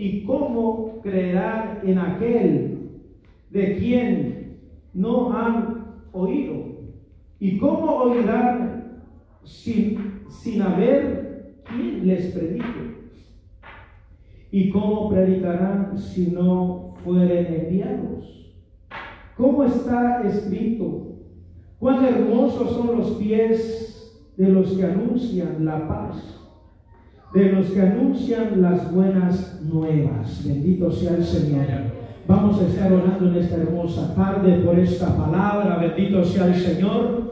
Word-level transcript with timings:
¿Y 0.00 0.22
cómo 0.22 0.98
creerán 1.02 1.80
en 1.84 1.98
aquel 1.98 2.88
de 3.50 3.76
quien 3.76 4.56
no 4.94 5.30
han 5.30 5.84
oído? 6.10 6.54
¿Y 7.38 7.58
cómo 7.58 7.96
oirán 8.04 9.02
sin, 9.44 10.22
sin 10.30 10.62
haber 10.62 11.60
quien 11.66 12.06
les 12.06 12.34
predique? 12.34 13.10
¿Y 14.50 14.70
cómo 14.70 15.10
predicarán 15.10 15.98
si 15.98 16.28
no 16.28 16.94
fueren 17.04 17.66
enviados? 17.66 18.54
¿Cómo 19.36 19.64
está 19.64 20.22
escrito? 20.26 21.18
Cuán 21.78 22.02
hermosos 22.06 22.70
son 22.70 22.96
los 22.96 23.10
pies 23.16 24.32
de 24.38 24.48
los 24.48 24.72
que 24.72 24.84
anuncian 24.84 25.62
la 25.66 25.86
paz 25.86 26.39
de 27.32 27.52
los 27.52 27.66
que 27.66 27.80
anuncian 27.80 28.60
las 28.60 28.92
buenas 28.92 29.60
nuevas. 29.62 30.42
Bendito 30.44 30.90
sea 30.90 31.16
el 31.16 31.24
Señor. 31.24 31.64
Vamos 32.26 32.60
a 32.60 32.66
estar 32.66 32.92
orando 32.92 33.28
en 33.28 33.36
esta 33.36 33.56
hermosa 33.56 34.14
tarde 34.14 34.58
por 34.64 34.78
esta 34.78 35.16
palabra. 35.16 35.78
Bendito 35.78 36.24
sea 36.24 36.46
el 36.46 36.54
Señor. 36.54 37.30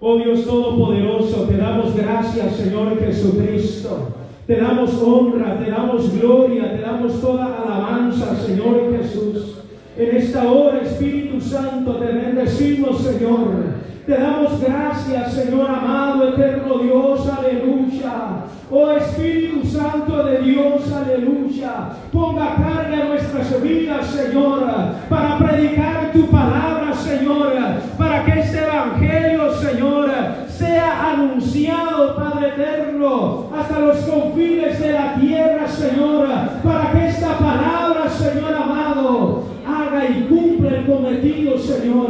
Oh 0.00 0.16
Dios 0.16 0.44
Todopoderoso, 0.44 1.42
te 1.42 1.56
damos 1.56 1.96
gracias, 1.96 2.56
Señor 2.56 2.98
Jesucristo. 3.00 4.14
Te 4.46 4.56
damos 4.56 4.94
honra, 5.02 5.58
te 5.58 5.70
damos 5.70 6.18
gloria, 6.18 6.72
te 6.72 6.80
damos 6.80 7.20
toda 7.20 7.62
alabanza, 7.62 8.34
Señor 8.36 8.96
Jesús. 8.96 9.58
En 9.98 10.16
esta 10.16 10.50
hora, 10.50 10.80
Espíritu 10.80 11.40
Santo, 11.40 11.96
te 11.96 12.06
bendecimos, 12.06 12.98
Señor. 13.02 13.77
Te 14.08 14.16
damos 14.16 14.58
gracias, 14.58 15.34
Señor 15.34 15.68
amado, 15.68 16.30
eterno 16.30 16.78
Dios, 16.78 17.28
aleluya. 17.28 18.46
Oh 18.70 18.90
Espíritu 18.92 19.68
Santo 19.68 20.22
de 20.24 20.38
Dios, 20.38 20.90
aleluya. 20.90 21.90
Ponga 22.10 22.54
carga 22.54 23.02
en 23.02 23.08
nuestras 23.10 23.62
vidas, 23.62 24.06
Señor, 24.06 24.64
para 25.10 25.36
predicar 25.36 26.10
tu 26.14 26.26
palabra, 26.28 26.94
Señor, 26.94 27.52
para 27.98 28.24
que 28.24 28.40
este 28.40 28.64
evangelio, 28.64 29.52
Señor, 29.52 30.10
sea 30.48 31.10
anunciado, 31.10 32.16
Padre 32.16 32.48
eterno, 32.48 33.50
hasta 33.54 33.78
los 33.78 33.98
confines 33.98 34.80
de 34.80 34.90
la 34.90 35.16
tierra, 35.16 35.68
Señor, 35.68 36.28
para 36.64 36.92
que 36.92 37.08
esta 37.08 37.36
palabra, 37.36 38.08
Señor 38.08 38.54
amado, 38.54 39.47
haga 39.88 40.08
y 40.08 40.22
cumpla 40.24 40.76
el 40.76 40.86
cometido, 40.86 41.58
Señor, 41.58 42.08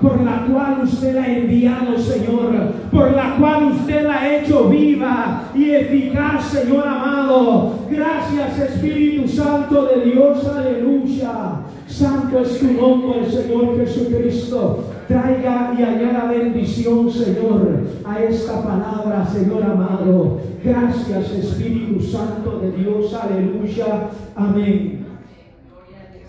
por 0.00 0.20
la 0.22 0.46
cual 0.46 0.80
usted 0.84 1.14
la 1.14 1.22
ha 1.22 1.36
enviado, 1.38 1.98
Señor, 1.98 2.52
por 2.90 3.12
la 3.12 3.36
cual 3.36 3.72
usted 3.72 4.06
la 4.06 4.20
ha 4.20 4.36
hecho 4.38 4.68
viva 4.68 5.44
y 5.54 5.70
eficaz, 5.70 6.44
Señor 6.46 6.86
amado. 6.86 7.80
Gracias, 7.90 8.58
Espíritu 8.58 9.28
Santo 9.28 9.86
de 9.86 10.10
Dios, 10.10 10.46
aleluya. 10.46 11.60
Santo 11.86 12.38
es 12.38 12.60
tu 12.60 12.72
nombre, 12.72 13.28
Señor 13.28 13.76
Jesucristo. 13.76 14.84
Traiga 15.08 15.74
y 15.76 15.82
añada 15.82 16.30
bendición, 16.30 17.10
Señor, 17.10 17.80
a 18.04 18.22
esta 18.22 18.62
palabra, 18.62 19.26
Señor 19.26 19.64
amado. 19.64 20.38
Gracias, 20.64 21.32
Espíritu 21.32 22.00
Santo 22.00 22.60
de 22.60 22.70
Dios, 22.72 23.12
aleluya. 23.12 24.08
Amén. 24.36 24.99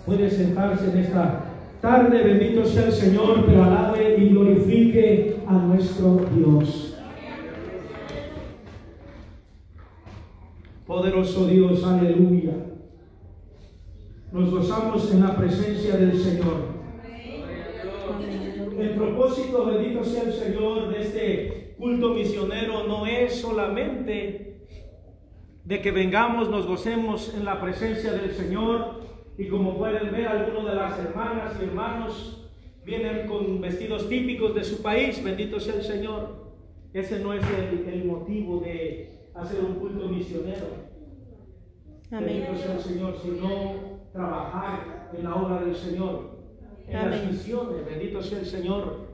Puede 0.06 0.30
sentarse 0.30 0.92
en 0.92 0.98
esta 0.98 1.44
tarde, 1.80 2.24
bendito 2.24 2.66
sea 2.66 2.86
el 2.86 2.92
Señor, 2.92 3.46
pero 3.46 3.64
alabe 3.64 4.18
y 4.18 4.30
glorifique 4.30 5.38
a 5.48 5.54
nuestro 5.54 6.26
Dios. 6.36 6.98
Poderoso 10.88 11.46
Dios, 11.46 11.84
aleluya. 11.84 12.54
Nos 14.32 14.50
gozamos 14.50 15.12
en 15.12 15.22
la 15.22 15.36
presencia 15.36 15.98
del 15.98 16.18
Señor. 16.18 16.72
El 18.80 18.90
propósito, 18.96 19.66
bendito 19.66 20.04
sea 20.04 20.24
el 20.24 20.34
Señor, 20.34 20.90
de 20.90 21.02
este 21.02 21.76
culto 21.78 22.14
misionero 22.14 22.88
no 22.88 23.06
es 23.06 23.42
solamente 23.42 24.68
de 25.64 25.82
que 25.82 25.92
vengamos, 25.92 26.50
nos 26.50 26.66
gocemos 26.66 27.34
en 27.36 27.46
la 27.46 27.62
presencia 27.62 28.12
del 28.14 28.32
Señor 28.32 29.02
y 29.38 29.48
como 29.48 29.78
pueden 29.78 30.12
ver, 30.12 30.28
algunos 30.28 30.66
de 30.66 30.76
las 30.76 31.00
hermanas 31.00 31.56
y 31.60 31.64
hermanos 31.64 32.50
vienen 32.86 33.28
con 33.28 33.62
vestidos 33.62 34.10
típicos 34.10 34.54
de 34.56 34.64
su 34.64 34.82
país, 34.82 35.24
bendito 35.24 35.60
sea 35.60 35.76
el 35.76 35.84
Señor. 35.84 36.52
Ese 36.94 37.20
no 37.20 37.34
es 37.34 37.44
el, 37.88 38.04
motivo 38.06 38.60
de 38.60 39.30
hacer 39.34 39.62
un 39.64 39.76
culto 39.76 40.10
misionero. 40.10 40.66
Bendito 42.10 42.56
sea 42.56 42.76
el 42.76 42.82
Señor, 42.82 43.16
sino 43.22 44.00
trabajar 44.12 45.10
en 45.18 45.24
la 45.24 45.36
obra 45.36 45.62
del 45.62 45.76
Señor, 45.76 46.32
en 46.88 47.10
las 47.10 47.26
misiones, 47.26 47.86
bendito 47.86 48.22
sea 48.22 48.40
el 48.40 48.46
Señor. 48.46 49.12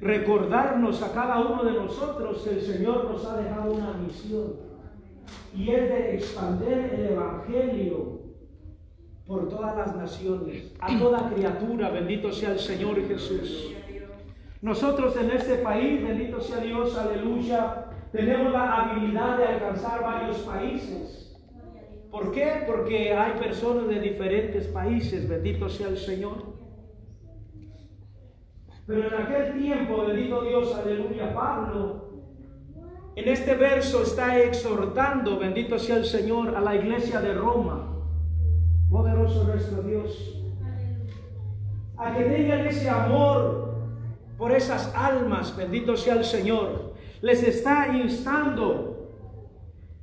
Recordarnos 0.00 1.02
a 1.02 1.14
cada 1.14 1.40
uno 1.40 1.64
de 1.64 1.72
nosotros 1.72 2.42
que 2.42 2.50
el 2.50 2.60
Señor 2.60 3.10
nos 3.10 3.24
ha 3.24 3.40
dejado 3.40 3.72
una 3.72 3.94
misión 3.94 4.56
y 5.56 5.70
es 5.70 5.88
de 5.88 6.14
expandir 6.16 6.90
el 6.92 7.06
Evangelio 7.12 8.23
por 9.26 9.48
todas 9.48 9.76
las 9.76 9.96
naciones, 9.96 10.72
a 10.80 10.98
toda 10.98 11.30
criatura, 11.30 11.90
bendito 11.90 12.30
sea 12.30 12.52
el 12.52 12.58
Señor 12.58 13.06
Jesús. 13.06 13.72
Nosotros 14.60 15.16
en 15.16 15.30
este 15.30 15.56
país, 15.56 16.02
bendito 16.02 16.40
sea 16.40 16.58
Dios, 16.58 16.96
aleluya, 16.96 17.86
tenemos 18.12 18.52
la 18.52 18.82
habilidad 18.82 19.38
de 19.38 19.44
alcanzar 19.44 20.02
varios 20.02 20.38
países. 20.38 21.36
¿Por 22.10 22.32
qué? 22.32 22.64
Porque 22.66 23.12
hay 23.12 23.32
personas 23.40 23.88
de 23.88 24.00
diferentes 24.00 24.66
países, 24.68 25.28
bendito 25.28 25.68
sea 25.68 25.88
el 25.88 25.98
Señor. 25.98 26.54
Pero 28.86 29.08
en 29.08 29.14
aquel 29.14 29.58
tiempo, 29.58 30.04
bendito 30.06 30.42
Dios, 30.42 30.74
aleluya, 30.74 31.34
Pablo, 31.34 32.10
en 33.16 33.28
este 33.28 33.54
verso 33.54 34.02
está 34.02 34.38
exhortando, 34.38 35.38
bendito 35.38 35.78
sea 35.78 35.96
el 35.96 36.04
Señor, 36.04 36.54
a 36.54 36.60
la 36.60 36.76
iglesia 36.76 37.20
de 37.20 37.32
Roma 37.32 37.83
poderoso 38.94 39.42
nuestro 39.42 39.82
Dios. 39.82 40.40
A 41.96 42.14
que 42.14 42.24
tengan 42.24 42.64
ese 42.66 42.88
amor 42.88 43.74
por 44.38 44.52
esas 44.52 44.94
almas, 44.94 45.56
bendito 45.56 45.96
sea 45.96 46.14
el 46.14 46.24
Señor. 46.24 46.94
Les 47.20 47.42
está 47.42 47.88
instando 47.88 49.10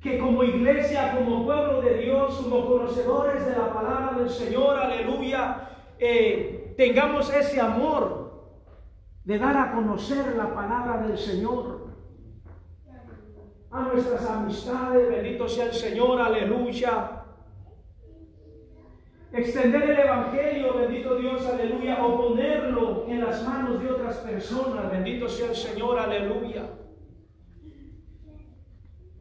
que 0.01 0.19
como 0.19 0.44
iglesia, 0.44 1.16
como 1.16 1.46
pueblo 1.46 1.81
de 1.81 2.00
Dios, 2.00 2.35
como 2.35 2.66
conocedores 2.66 3.46
de 3.46 3.51
la 3.53 3.74
palabra 3.74 4.18
del 4.18 4.30
Señor, 4.30 4.78
aleluya, 4.78 5.69
eh, 5.97 6.74
tengamos 6.75 7.34
ese 7.34 7.62
amor 7.62 8.50
de 9.24 9.40
dar 9.40 9.56
a 9.56 9.72
conocer 9.72 10.35
la 10.35 10.53
palabra 10.53 11.07
del 11.07 11.18
Señor 11.18 11.88
a 13.72 13.81
nuestras 13.84 14.25
amistades, 14.25 15.07
bendito 15.07 15.47
sea 15.47 15.68
el 15.68 15.74
Señor, 15.74 16.19
aleluya 16.19 17.21
extender 19.34 19.84
el 19.84 20.00
Evangelio, 20.00 20.74
bendito 20.75 21.16
Dios, 21.16 21.46
aleluya, 21.46 22.03
o 22.03 22.18
ponerlo 22.18 23.06
en 23.08 23.22
las 23.22 23.46
manos 23.47 23.81
de 23.81 23.90
otras 23.90 24.18
personas, 24.18 24.92
bendito 24.92 25.30
sea 25.30 25.50
el 25.50 25.56
Señor, 25.56 26.00
aleluya. 26.00 26.69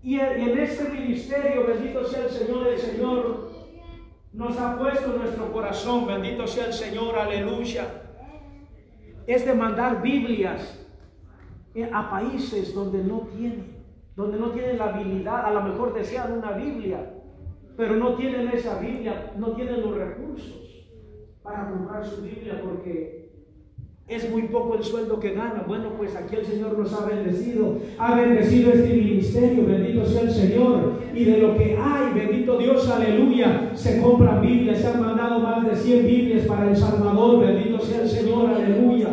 Y 0.03 0.19
en 0.19 0.59
este 0.59 0.89
ministerio, 0.89 1.67
bendito 1.67 2.05
sea 2.05 2.25
el 2.25 2.31
Señor, 2.31 2.67
el 2.69 2.79
Señor 2.79 3.51
nos 4.33 4.59
ha 4.59 4.79
puesto 4.79 5.09
nuestro 5.09 5.53
corazón, 5.53 6.07
bendito 6.07 6.47
sea 6.47 6.67
el 6.67 6.73
Señor, 6.73 7.19
aleluya, 7.19 8.03
es 9.27 9.45
de 9.45 9.55
mandar 9.55 10.03
Biblias 10.03 10.77
a 11.93 12.11
países 12.11 12.75
donde 12.75 13.05
no 13.05 13.29
tienen, 13.37 13.85
donde 14.17 14.39
no 14.39 14.51
tienen 14.51 14.79
la 14.79 14.87
habilidad, 14.87 15.45
a 15.45 15.51
lo 15.51 15.63
mejor 15.63 15.95
desean 15.95 16.33
una 16.33 16.53
Biblia, 16.53 17.15
pero 17.77 17.97
no 17.97 18.15
tienen 18.15 18.49
esa 18.49 18.79
Biblia, 18.79 19.33
no 19.39 19.53
tienen 19.53 19.81
los 19.81 19.97
recursos 19.97 20.89
para 21.43 21.71
comprar 21.71 22.05
su 22.05 22.23
Biblia 22.23 22.61
porque 22.63 23.21
es 24.11 24.29
muy 24.29 24.43
poco 24.43 24.75
el 24.75 24.83
sueldo 24.83 25.21
que 25.21 25.35
gana. 25.35 25.65
Bueno, 25.67 25.91
pues 25.97 26.17
aquí 26.17 26.35
el 26.35 26.45
Señor 26.45 26.77
nos 26.77 26.93
ha 26.93 27.07
bendecido, 27.07 27.79
ha 27.97 28.17
bendecido 28.17 28.73
este 28.73 28.93
ministerio, 28.93 29.65
bendito 29.65 30.05
sea 30.05 30.23
el 30.23 30.31
Señor. 30.33 31.01
Y 31.15 31.25
de 31.25 31.39
lo 31.39 31.57
que 31.57 31.77
hay, 31.77 32.13
bendito 32.13 32.59
Dios, 32.59 32.91
aleluya, 32.91 33.71
se 33.75 34.03
compran 34.03 34.43
Biblias, 34.43 34.79
se 34.79 34.89
han 34.89 35.01
mandado 35.01 35.39
más 35.39 35.65
de 35.65 35.77
100 35.77 36.07
Biblias 36.07 36.47
para 36.47 36.69
El 36.69 36.77
Salvador, 36.77 37.39
bendito 37.39 37.79
sea 37.79 38.03
el 38.03 38.09
Señor, 38.09 38.51
aleluya. 38.51 39.09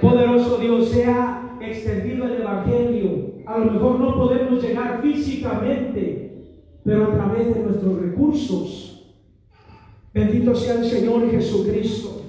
Poderoso 0.00 0.56
Dios, 0.56 0.88
se 0.88 1.04
ha 1.04 1.58
extendido 1.60 2.24
el 2.24 2.40
Evangelio. 2.40 3.30
A 3.44 3.58
lo 3.58 3.72
mejor 3.72 4.00
no 4.00 4.14
podemos 4.14 4.62
llegar 4.62 5.02
físicamente 5.02 6.19
pero 6.84 7.04
a 7.04 7.14
través 7.14 7.54
de 7.54 7.62
nuestros 7.62 8.00
recursos. 8.00 9.16
Bendito 10.12 10.54
sea 10.54 10.74
el 10.74 10.84
Señor 10.84 11.30
Jesucristo. 11.30 12.22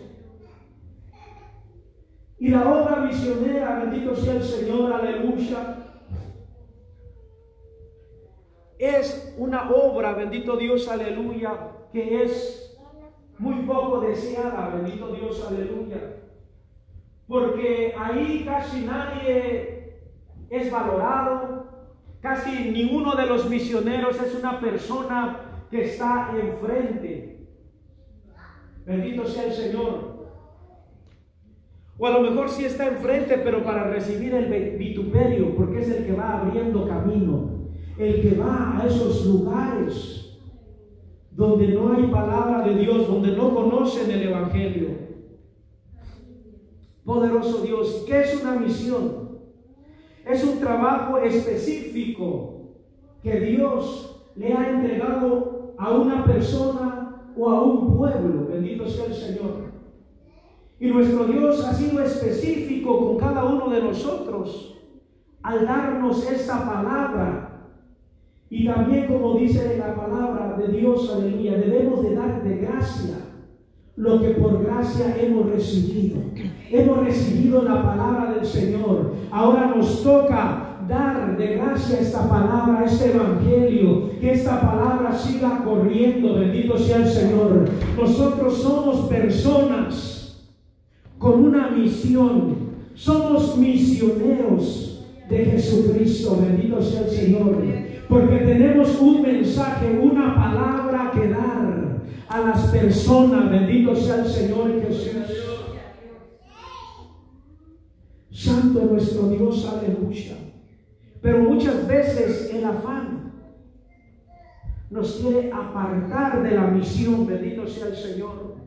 Y 2.37 2.49
la 2.49 2.67
obra 2.67 2.97
misionera, 3.01 3.83
bendito 3.83 4.15
sea 4.15 4.33
el 4.33 4.43
Señor, 4.43 4.93
aleluya, 4.93 5.81
es 8.81 9.35
una 9.37 9.69
obra, 9.69 10.13
bendito 10.13 10.57
Dios, 10.57 10.87
aleluya, 10.87 11.51
que 11.93 12.23
es 12.23 12.75
muy 13.37 13.61
poco 13.61 14.01
deseada, 14.01 14.69
bendito 14.69 15.13
Dios, 15.13 15.45
aleluya. 15.47 16.15
Porque 17.27 17.93
ahí 17.95 18.43
casi 18.43 18.81
nadie 18.81 19.99
es 20.49 20.71
valorado, 20.71 21.80
casi 22.21 22.69
ninguno 22.71 23.15
de 23.15 23.25
los 23.25 23.49
misioneros 23.49 24.21
es 24.21 24.35
una 24.35 24.59
persona 24.59 25.39
que 25.69 25.85
está 25.85 26.31
enfrente. 26.39 27.47
Bendito 28.85 29.25
sea 29.25 29.45
el 29.45 29.53
Señor. 29.53 30.11
O 31.97 32.07
a 32.07 32.11
lo 32.11 32.21
mejor 32.21 32.49
sí 32.49 32.65
está 32.65 32.87
enfrente, 32.87 33.37
pero 33.43 33.63
para 33.63 33.83
recibir 33.83 34.33
el 34.33 34.77
vituperio, 34.77 35.55
porque 35.55 35.81
es 35.81 35.89
el 35.89 36.05
que 36.05 36.13
va 36.13 36.39
abriendo 36.39 36.87
camino, 36.87 37.69
el 37.97 38.21
que 38.21 38.35
va 38.37 38.79
a 38.79 38.87
esos 38.87 39.25
lugares 39.25 40.39
donde 41.31 41.67
no 41.69 41.93
hay 41.93 42.03
palabra 42.07 42.67
de 42.67 42.75
Dios, 42.75 43.07
donde 43.07 43.31
no 43.31 43.53
conocen 43.53 44.11
el 44.11 44.23
Evangelio. 44.23 44.89
Poderoso 47.05 47.61
Dios, 47.61 48.03
¿qué 48.07 48.21
es 48.21 48.41
una 48.41 48.55
misión? 48.55 49.20
Es 50.31 50.43
un 50.45 50.59
trabajo 50.59 51.17
específico 51.17 52.61
que 53.21 53.39
Dios 53.41 54.31
le 54.35 54.53
ha 54.53 54.69
entregado 54.69 55.73
a 55.77 55.91
una 55.91 56.23
persona 56.23 57.21
o 57.35 57.49
a 57.49 57.61
un 57.61 57.97
pueblo. 57.97 58.47
Bendito 58.47 58.87
sea 58.87 59.05
el 59.05 59.13
Señor. 59.13 59.71
Y 60.79 60.87
nuestro 60.87 61.25
Dios 61.25 61.63
ha 61.65 61.73
sido 61.73 62.01
específico 62.01 63.07
con 63.07 63.17
cada 63.17 63.43
uno 63.43 63.69
de 63.69 63.81
nosotros 63.81 64.77
al 65.43 65.65
darnos 65.65 66.29
esta 66.31 66.65
palabra. 66.65 67.67
Y 68.49 68.65
también 68.65 69.07
como 69.07 69.35
dice 69.35 69.77
la 69.77 69.95
palabra 69.95 70.55
de 70.57 70.67
Dios, 70.69 71.11
aleluya, 71.13 71.57
debemos 71.57 72.03
de 72.03 72.15
dar 72.15 72.41
de 72.43 72.57
gracia 72.57 73.30
lo 73.95 74.21
que 74.21 74.29
por 74.29 74.63
gracia 74.63 75.15
hemos 75.19 75.49
recibido. 75.49 76.17
Hemos 76.69 77.05
recibido 77.05 77.63
la 77.63 77.83
palabra 77.83 78.33
del 78.33 78.45
Señor. 78.45 79.13
Ahora 79.31 79.73
nos 79.75 80.03
toca 80.03 80.77
dar 80.87 81.37
de 81.37 81.55
gracia 81.55 81.99
esta 81.99 82.27
palabra, 82.27 82.85
este 82.85 83.11
evangelio, 83.11 84.11
que 84.19 84.31
esta 84.31 84.61
palabra 84.61 85.17
siga 85.17 85.63
corriendo, 85.63 86.35
bendito 86.35 86.77
sea 86.77 86.97
el 86.97 87.07
Señor. 87.07 87.69
Nosotros 87.97 88.57
somos 88.61 89.07
personas 89.09 90.47
con 91.17 91.45
una 91.45 91.69
misión. 91.69 92.71
Somos 92.93 93.57
misioneros 93.57 95.05
de 95.29 95.45
Jesucristo, 95.45 96.39
bendito 96.41 96.81
sea 96.81 97.01
el 97.01 97.09
Señor, 97.09 97.63
porque 98.11 98.39
tenemos 98.39 98.99
un 98.99 99.21
mensaje, 99.21 99.97
una 99.97 100.35
palabra 100.35 101.11
que 101.13 101.29
dar 101.29 102.01
a 102.27 102.39
las 102.41 102.67
personas, 102.67 103.49
bendito 103.49 103.95
sea 103.95 104.15
el 104.15 104.25
Señor 104.25 104.81
Jesús. 104.81 105.21
Santo 108.29 108.81
nuestro 108.81 109.29
Dios, 109.29 109.65
aleluya. 109.65 110.35
Pero 111.21 111.39
muchas 111.39 111.87
veces 111.87 112.53
el 112.53 112.65
afán 112.65 113.31
nos 114.89 115.13
quiere 115.13 115.49
apartar 115.49 116.43
de 116.43 116.51
la 116.51 116.67
misión, 116.67 117.25
bendito 117.25 117.65
sea 117.65 117.87
el 117.87 117.95
Señor. 117.95 118.57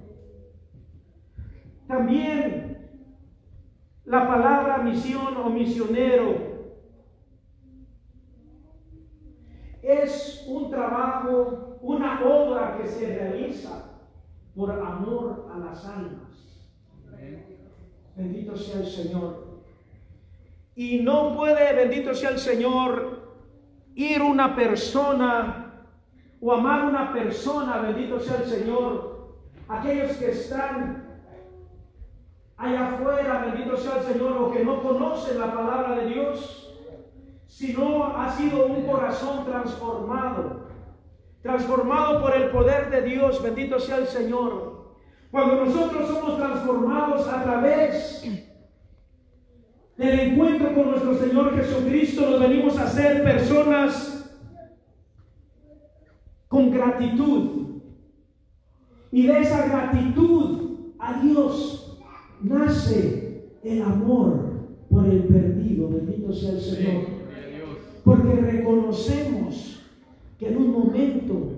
También 1.87 2.79
la 4.07 4.27
palabra 4.27 4.79
misión 4.79 5.37
o 5.37 5.51
misionero 5.51 6.54
es 9.85 10.45
un 10.49 10.71
trabajo, 10.71 11.79
una 11.83 12.23
obra 12.25 12.79
que 12.79 12.89
se 12.89 13.07
realiza 13.07 13.91
por 14.57 14.71
amor 14.71 15.51
a 15.55 15.59
las 15.59 15.85
almas. 15.85 16.25
Bendito 18.17 18.57
sea 18.57 18.81
el 18.81 18.87
Señor. 18.87 19.45
Y 20.77 21.01
no 21.01 21.37
puede, 21.37 21.75
bendito 21.75 22.15
sea 22.15 22.31
el 22.31 22.39
Señor, 22.39 23.35
ir 23.95 24.23
una 24.23 24.57
persona 24.57 25.65
o 26.41 26.53
amar 26.53 26.85
una 26.85 27.13
persona, 27.13 27.79
bendito 27.79 28.21
sea 28.21 28.39
el 28.39 28.45
Señor, 28.45 29.35
aquellos 29.69 30.17
que 30.17 30.31
están 30.31 31.05
allá 32.57 32.95
afuera, 32.95 33.47
bendito 33.47 33.77
sea 33.77 33.99
el 33.99 34.05
Señor, 34.05 34.33
o 34.33 34.53
que 34.53 34.65
no 34.65 34.83
conocen 34.83 35.39
la 35.39 35.53
palabra 35.53 35.97
de 35.97 36.07
Dios, 36.07 36.64
sino 37.47 38.17
ha 38.17 38.31
sido 38.33 38.67
un 38.67 38.87
corazón 38.87 39.45
transformado, 39.45 40.69
transformado 41.43 42.21
por 42.21 42.35
el 42.35 42.51
poder 42.51 42.91
de 42.91 43.03
Dios, 43.03 43.43
bendito 43.43 43.79
sea 43.79 43.99
el 43.99 44.07
Señor. 44.07 44.95
Cuando 45.31 45.65
nosotros 45.65 46.09
somos 46.09 46.37
transformados 46.37 47.27
a 47.29 47.43
través 47.43 48.23
del 49.97 50.21
encuentro 50.21 50.75
con 50.75 50.91
nuestro 50.91 51.15
Señor 51.17 51.57
Jesucristo, 51.57 52.31
nos 52.31 52.41
venimos 52.41 52.79
a 52.79 52.89
ser 52.89 53.23
personas 53.23 54.33
con 56.49 56.71
gratitud. 56.71 57.81
Y 59.11 59.27
de 59.27 59.41
esa 59.41 59.67
gratitud 59.67 60.95
a 60.99 61.21
Dios 61.21 62.01
nace 62.41 63.59
el 63.63 63.83
amor 63.83 64.53
por 64.91 65.07
el 65.07 65.25
perdido, 65.25 65.89
bendito 65.89 66.33
sea 66.33 66.51
el 66.53 66.61
Señor. 66.61 67.14
Porque 68.05 68.35
reconocemos 68.35 69.83
que 70.39 70.49
en 70.49 70.57
un 70.59 70.73
momento 70.73 71.53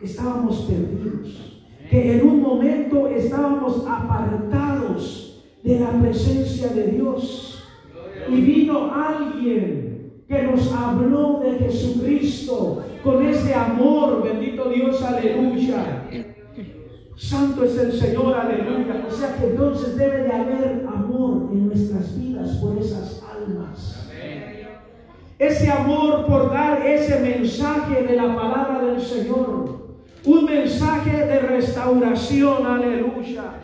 estábamos 0.00 0.60
perdidos, 0.62 1.62
que 1.88 2.18
en 2.18 2.26
un 2.26 2.40
momento 2.40 3.08
estábamos 3.08 3.84
apartados 3.86 5.44
de 5.62 5.80
la 5.80 5.90
presencia 6.00 6.68
de 6.68 6.88
Dios. 6.88 7.64
Y 8.28 8.40
vino 8.40 8.92
alguien 8.92 10.22
que 10.28 10.42
nos 10.44 10.72
habló 10.72 11.40
de 11.40 11.52
Jesucristo 11.58 12.84
con 13.02 13.24
ese 13.26 13.54
amor, 13.54 14.22
bendito 14.22 14.68
Dios, 14.68 15.02
aleluya 15.02 16.06
Santo 17.20 17.64
es 17.64 17.76
el 17.76 17.92
Señor, 17.92 18.34
aleluya. 18.34 19.04
O 19.06 19.10
sea 19.12 19.36
que 19.36 19.50
entonces 19.50 19.94
debe 19.94 20.22
de 20.22 20.32
haber 20.32 20.86
amor 20.88 21.50
en 21.52 21.66
nuestras 21.66 22.18
vidas 22.18 22.56
por 22.56 22.78
esas 22.78 23.22
almas. 23.22 23.99
Ese 25.40 25.70
amor 25.70 26.26
por 26.26 26.52
dar 26.52 26.86
ese 26.86 27.18
mensaje 27.18 28.02
de 28.02 28.14
la 28.14 28.36
palabra 28.36 28.84
del 28.84 29.00
Señor. 29.00 29.96
Un 30.22 30.44
mensaje 30.44 31.16
de 31.16 31.38
restauración, 31.40 32.66
aleluya. 32.66 33.54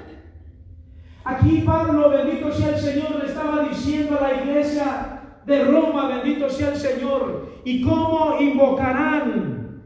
Aquí 1.23 1.61
Pablo, 1.67 2.09
bendito 2.09 2.51
sea 2.51 2.71
el 2.71 2.79
Señor, 2.79 3.17
le 3.21 3.27
estaba 3.27 3.69
diciendo 3.69 4.17
a 4.19 4.23
la 4.23 4.43
iglesia 4.43 5.21
de 5.45 5.65
Roma, 5.65 6.09
bendito 6.09 6.49
sea 6.49 6.71
el 6.71 6.77
Señor, 6.77 7.61
y 7.63 7.83
cómo 7.83 8.39
invocarán 8.41 9.83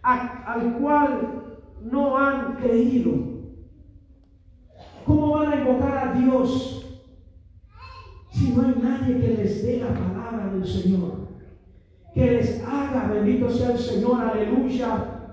al 0.00 0.78
cual 0.80 1.42
no 1.82 2.16
han 2.16 2.54
creído. 2.54 3.12
¿Cómo 5.04 5.32
van 5.32 5.52
a 5.52 5.56
invocar 5.56 6.08
a 6.08 6.12
Dios 6.14 6.85
si 8.36 8.52
no 8.52 8.62
hay 8.62 8.74
nadie 8.82 9.20
que 9.20 9.34
les 9.34 9.62
dé 9.62 9.80
la 9.80 9.94
palabra 9.94 10.52
del 10.52 10.66
Señor? 10.66 11.28
Que 12.14 12.32
les 12.32 12.62
haga, 12.62 13.12
bendito 13.12 13.50
sea 13.50 13.72
el 13.72 13.78
Señor, 13.78 14.20
aleluya, 14.20 15.32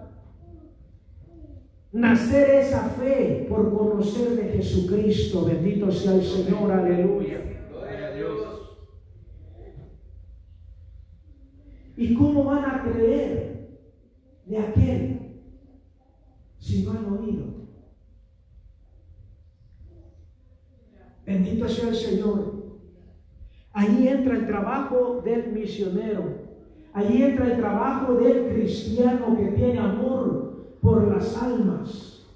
nacer 1.91 2.49
esa 2.61 2.83
fe 2.89 3.45
por 3.49 3.77
conocer 3.77 4.35
de 4.35 4.49
Jesucristo, 4.53 5.45
bendito 5.45 5.91
sea 5.91 6.13
el 6.13 6.23
Señor, 6.23 6.71
aleluya. 6.71 7.39
¿Y 11.95 12.13
cómo 12.15 12.45
van 12.45 12.65
a 12.65 12.83
creer 12.83 13.53
de 14.45 14.57
aquel 14.57 15.23
si 16.63 16.83
no 16.83 16.91
han 16.91 17.05
oído. 17.05 17.43
Bendito 21.25 21.67
sea 21.67 21.89
el 21.89 21.95
Señor. 21.95 22.62
Ahí 23.73 24.07
entra 24.07 24.35
el 24.35 24.45
trabajo 24.45 25.21
del 25.25 25.51
misionero. 25.51 26.43
Ahí 26.93 27.23
entra 27.23 27.45
el 27.47 27.57
trabajo 27.57 28.13
del 28.13 28.53
cristiano 28.53 29.35
que 29.35 29.47
tiene 29.47 29.79
amor 29.79 30.77
por 30.79 31.07
las 31.13 31.41
almas. 31.41 32.27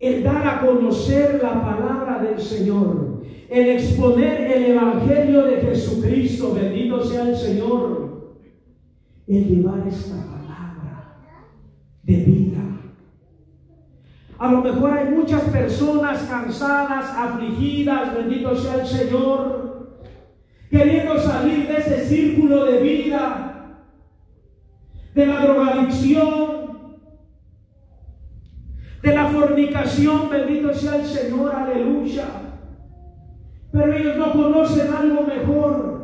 El 0.00 0.22
dar 0.22 0.46
a 0.46 0.60
conocer 0.60 1.40
la 1.42 1.62
palabra 1.62 2.22
del 2.22 2.40
Señor. 2.40 3.22
El 3.50 3.68
exponer 3.68 4.40
el 4.50 4.64
Evangelio 4.72 5.44
de 5.44 5.56
Jesucristo. 5.56 6.54
Bendito 6.54 7.04
sea 7.04 7.28
el 7.28 7.36
Señor. 7.36 8.36
El 9.26 9.46
llevar 9.46 9.86
esta 9.86 10.16
palabra 10.24 11.18
de 12.02 12.16
vida 12.16 12.68
a 14.38 14.52
lo 14.52 14.62
mejor 14.62 14.92
hay 14.92 15.10
muchas 15.10 15.42
personas 15.42 16.22
cansadas, 16.30 17.10
afligidas, 17.10 18.14
bendito 18.14 18.54
sea 18.54 18.82
el 18.82 18.86
Señor, 18.86 19.67
queriendo 20.70 21.18
salir 21.18 21.66
de 21.66 21.76
ese 21.76 22.04
círculo 22.06 22.64
de 22.64 22.80
vida 22.80 23.48
de 25.14 25.26
la 25.26 25.40
drogadicción, 25.40 26.98
de 29.02 29.14
la 29.14 29.28
fornicación, 29.28 30.28
bendito 30.30 30.72
sea 30.74 30.96
el 30.96 31.06
Señor, 31.06 31.54
aleluya. 31.54 32.26
Pero 33.72 33.92
ellos 33.92 34.16
no 34.16 34.32
conocen 34.32 34.92
algo 34.92 35.22
mejor. 35.22 35.98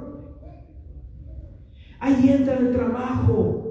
Ahí 2.01 2.31
entra 2.31 2.57
el 2.57 2.73
trabajo 2.73 3.65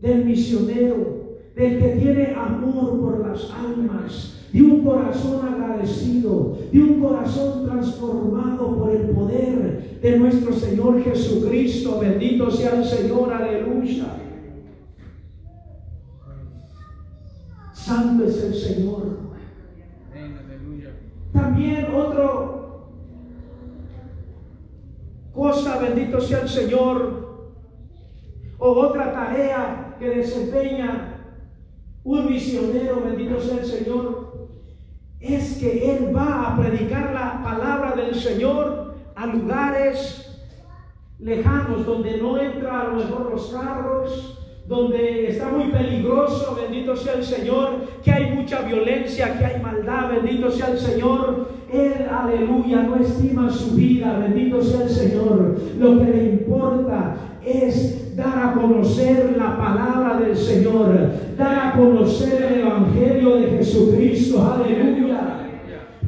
del 0.00 0.24
misionero, 0.24 1.38
del 1.54 1.78
que 1.78 1.88
tiene 1.96 2.34
amor 2.34 3.00
por 3.00 3.28
las 3.28 3.50
almas, 3.50 4.31
de 4.52 4.62
un 4.62 4.84
corazón 4.84 5.46
agradecido, 5.46 6.58
de 6.70 6.78
un 6.82 7.00
corazón 7.00 7.64
transformado 7.64 8.76
por 8.76 8.90
el 8.90 9.08
poder 9.10 10.00
de 10.00 10.18
nuestro 10.18 10.52
Señor 10.52 11.02
Jesucristo. 11.02 11.98
Bendito 12.00 12.50
sea 12.50 12.76
el 12.76 12.84
Señor, 12.84 13.32
aleluya. 13.32 14.18
Santo 17.72 18.24
es 18.24 18.44
el 18.44 18.54
Señor. 18.54 19.22
También 21.32 21.86
otro 21.94 22.52
cosa, 25.32 25.78
bendito 25.78 26.20
sea 26.20 26.42
el 26.42 26.48
Señor, 26.48 27.22
o 28.58 28.70
otra 28.70 29.12
tarea 29.12 29.96
que 29.98 30.08
desempeña 30.10 31.12
un 32.04 32.26
misionero, 32.26 33.02
bendito 33.04 33.40
sea 33.40 33.58
el 33.58 33.64
Señor, 33.64 34.31
es 35.22 35.58
que 35.58 35.94
Él 35.94 36.14
va 36.14 36.48
a 36.48 36.56
predicar 36.60 37.12
la 37.14 37.42
palabra 37.42 37.94
del 37.94 38.14
Señor 38.14 38.94
a 39.14 39.26
lugares 39.26 40.40
lejanos 41.20 41.86
donde 41.86 42.16
no 42.18 42.40
entra 42.40 42.80
a 42.80 42.84
lo 42.88 42.94
mejor 42.96 43.30
los 43.30 43.46
carros, 43.48 44.38
donde 44.66 45.28
está 45.28 45.48
muy 45.48 45.70
peligroso, 45.70 46.56
bendito 46.60 46.96
sea 46.96 47.14
el 47.14 47.24
Señor, 47.24 47.86
que 48.02 48.10
hay 48.10 48.32
mucha 48.32 48.62
violencia, 48.62 49.38
que 49.38 49.44
hay 49.44 49.62
maldad, 49.62 50.10
bendito 50.10 50.50
sea 50.50 50.68
el 50.68 50.78
Señor. 50.78 51.48
Él, 51.72 52.06
aleluya, 52.10 52.82
no 52.82 52.96
estima 52.96 53.50
su 53.50 53.76
vida, 53.76 54.18
bendito 54.18 54.60
sea 54.62 54.82
el 54.82 54.90
Señor. 54.90 55.56
Lo 55.78 55.98
que 55.98 56.04
le 56.04 56.24
importa 56.24 57.16
es 57.44 58.01
dar 58.14 58.38
a 58.38 58.52
conocer 58.52 59.34
la 59.38 59.56
palabra 59.56 60.20
del 60.20 60.36
Señor, 60.36 61.10
dar 61.36 61.68
a 61.68 61.72
conocer 61.76 62.52
el 62.52 62.60
Evangelio 62.60 63.36
de 63.36 63.46
Jesucristo, 63.58 64.42
aleluya. 64.42 65.38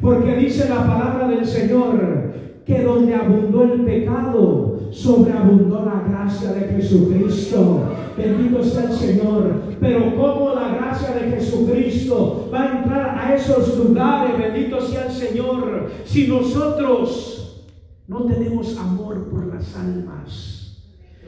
Porque 0.01 0.35
dice 0.35 0.69
la 0.69 0.85
palabra 0.85 1.27
del 1.27 1.45
Señor 1.45 2.33
que 2.65 2.81
donde 2.81 3.13
abundó 3.13 3.63
el 3.63 3.81
pecado, 3.81 4.89
sobreabundó 4.91 5.85
la 5.85 6.03
gracia 6.07 6.51
de 6.53 6.61
Jesucristo. 6.75 7.83
Bendito 8.17 8.63
sea 8.63 8.85
el 8.85 8.93
Señor. 8.93 9.51
Pero 9.79 10.15
como 10.15 10.55
la 10.55 10.75
gracia 10.75 11.11
de 11.11 11.31
Jesucristo 11.31 12.49
va 12.53 12.63
a 12.63 12.77
entrar 12.79 13.19
a 13.19 13.35
esos 13.35 13.77
lugares, 13.77 14.37
bendito 14.37 14.81
sea 14.81 15.05
el 15.05 15.11
Señor, 15.11 15.89
si 16.05 16.27
nosotros 16.27 17.65
no 18.07 18.25
tenemos 18.25 18.77
amor 18.77 19.27
por 19.29 19.45
las 19.47 19.75
almas 19.75 20.54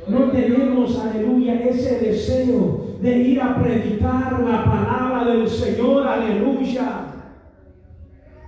no 0.10 0.32
tenemos, 0.32 0.98
aleluya, 1.00 1.56
ese 1.56 2.00
deseo 2.00 2.86
de 3.02 3.18
ir 3.18 3.42
a 3.42 3.62
predicar 3.62 4.40
la 4.42 4.64
palabra 4.64 5.26
del 5.26 5.48
Señor, 5.48 6.08
aleluya. 6.08 7.14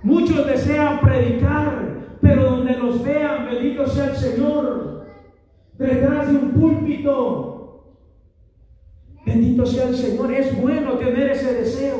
Muchos 0.02 0.46
desean 0.46 1.00
predicar, 1.00 2.16
pero 2.20 2.50
donde 2.50 2.76
los 2.76 3.02
vean, 3.02 3.46
bendito 3.46 3.86
sea 3.86 4.06
el 4.06 4.16
Señor, 4.16 5.06
detrás 5.76 6.32
de 6.32 6.38
un 6.38 6.50
púlpito, 6.52 7.96
bendito 9.26 9.66
sea 9.66 9.88
el 9.88 9.96
Señor, 9.96 10.32
es 10.32 10.60
bueno 10.60 10.92
tener 10.94 11.30
ese 11.30 11.52
deseo, 11.52 11.98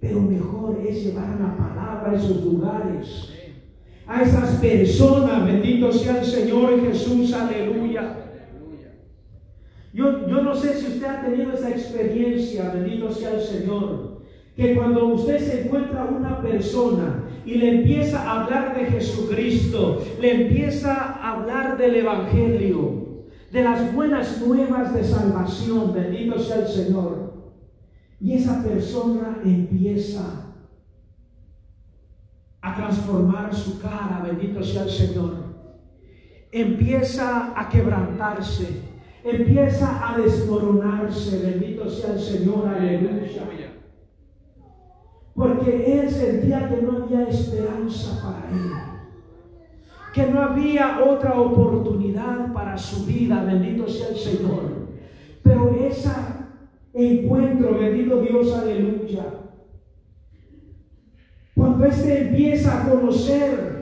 pero 0.00 0.20
mejor 0.20 0.78
es 0.86 1.04
llevar 1.04 1.40
la 1.40 1.56
palabra 1.56 2.12
a 2.12 2.14
esos 2.14 2.44
lugares 2.44 3.31
a 4.06 4.22
esas 4.22 4.56
personas. 4.60 5.46
Bendito 5.46 5.92
sea 5.92 6.20
el 6.20 6.26
Señor 6.26 6.80
Jesús, 6.80 7.32
aleluya. 7.32 8.18
Yo, 9.92 10.26
yo 10.26 10.42
no 10.42 10.54
sé 10.54 10.74
si 10.74 10.86
usted 10.86 11.06
ha 11.06 11.22
tenido 11.22 11.52
esa 11.52 11.68
experiencia, 11.68 12.72
bendito 12.74 13.12
sea 13.12 13.34
el 13.34 13.42
Señor, 13.42 14.22
que 14.56 14.74
cuando 14.74 15.06
usted 15.08 15.38
se 15.38 15.62
encuentra 15.62 16.04
una 16.04 16.40
persona 16.40 17.24
y 17.44 17.56
le 17.56 17.80
empieza 17.80 18.22
a 18.22 18.42
hablar 18.42 18.74
de 18.74 18.86
Jesucristo, 18.86 20.02
le 20.20 20.46
empieza 20.46 20.94
a 20.94 21.32
hablar 21.32 21.76
del 21.76 21.96
Evangelio, 21.96 23.02
de 23.50 23.62
las 23.62 23.94
buenas 23.94 24.40
nuevas 24.40 24.94
de 24.94 25.04
salvación, 25.04 25.92
bendito 25.92 26.38
sea 26.38 26.60
el 26.60 26.68
Señor, 26.68 27.34
y 28.18 28.32
esa 28.32 28.62
persona 28.62 29.40
empieza 29.44 30.51
a 32.62 32.74
transformar 32.76 33.52
su 33.54 33.80
cara, 33.80 34.22
bendito 34.24 34.62
sea 34.62 34.84
el 34.84 34.90
Señor. 34.90 35.34
Empieza 36.52 37.52
a 37.58 37.68
quebrantarse, 37.68 38.82
empieza 39.24 40.08
a 40.08 40.16
desmoronarse, 40.16 41.40
bendito 41.42 41.90
sea 41.90 42.12
el 42.14 42.20
Señor, 42.20 42.68
aleluya. 42.68 43.42
Porque 45.34 46.00
él 46.00 46.10
sentía 46.10 46.68
que 46.68 46.82
no 46.82 47.04
había 47.04 47.28
esperanza 47.28 48.22
para 48.22 48.50
él, 48.50 48.70
que 50.12 50.30
no 50.30 50.42
había 50.42 51.00
otra 51.04 51.40
oportunidad 51.40 52.52
para 52.52 52.76
su 52.76 53.06
vida, 53.06 53.42
bendito 53.42 53.88
sea 53.88 54.08
el 54.08 54.16
Señor. 54.16 54.88
Pero 55.42 55.74
ese 55.80 56.10
encuentro, 56.92 57.78
bendito 57.78 58.20
Dios, 58.20 58.54
aleluya, 58.54 59.24
cuando 61.54 61.84
éste 61.84 62.28
empieza 62.28 62.82
a 62.82 62.90
conocer 62.90 63.72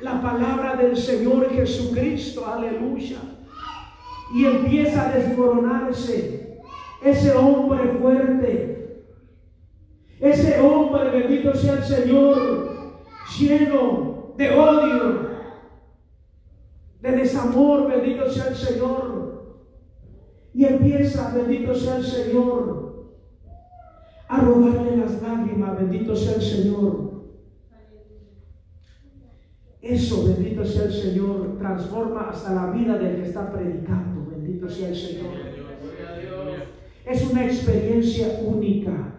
la 0.00 0.22
palabra 0.22 0.76
del 0.76 0.96
Señor 0.96 1.50
Jesucristo, 1.50 2.46
aleluya, 2.46 3.18
y 4.34 4.44
empieza 4.44 5.08
a 5.08 5.12
desmoronarse, 5.12 6.58
ese 7.02 7.32
hombre 7.32 7.88
fuerte, 8.00 9.04
ese 10.20 10.60
hombre, 10.60 11.10
bendito 11.10 11.54
sea 11.54 11.74
el 11.74 11.84
Señor, 11.84 12.98
lleno 13.38 14.34
de 14.36 14.50
odio, 14.50 15.28
de 17.00 17.12
desamor, 17.12 17.88
bendito 17.88 18.28
sea 18.30 18.48
el 18.48 18.56
Señor, 18.56 19.28
y 20.54 20.64
empieza, 20.64 21.32
bendito 21.34 21.74
sea 21.74 21.96
el 21.96 22.04
Señor, 22.04 22.88
a 24.28 24.40
rodarle 24.40 24.96
las 24.96 25.22
lágrimas, 25.22 25.78
bendito 25.78 26.14
sea 26.16 26.34
el 26.34 26.42
Señor. 26.42 27.07
Eso, 29.80 30.26
bendito 30.26 30.64
sea 30.64 30.84
el 30.84 30.92
Señor, 30.92 31.56
transforma 31.58 32.30
hasta 32.30 32.54
la 32.54 32.70
vida 32.72 32.98
del 32.98 33.16
que 33.16 33.28
está 33.28 33.52
predicando. 33.52 34.26
Bendito 34.30 34.68
sea 34.68 34.88
el 34.88 34.96
Señor. 34.96 35.34
Es 37.06 37.30
una 37.30 37.46
experiencia 37.46 38.40
única 38.44 39.14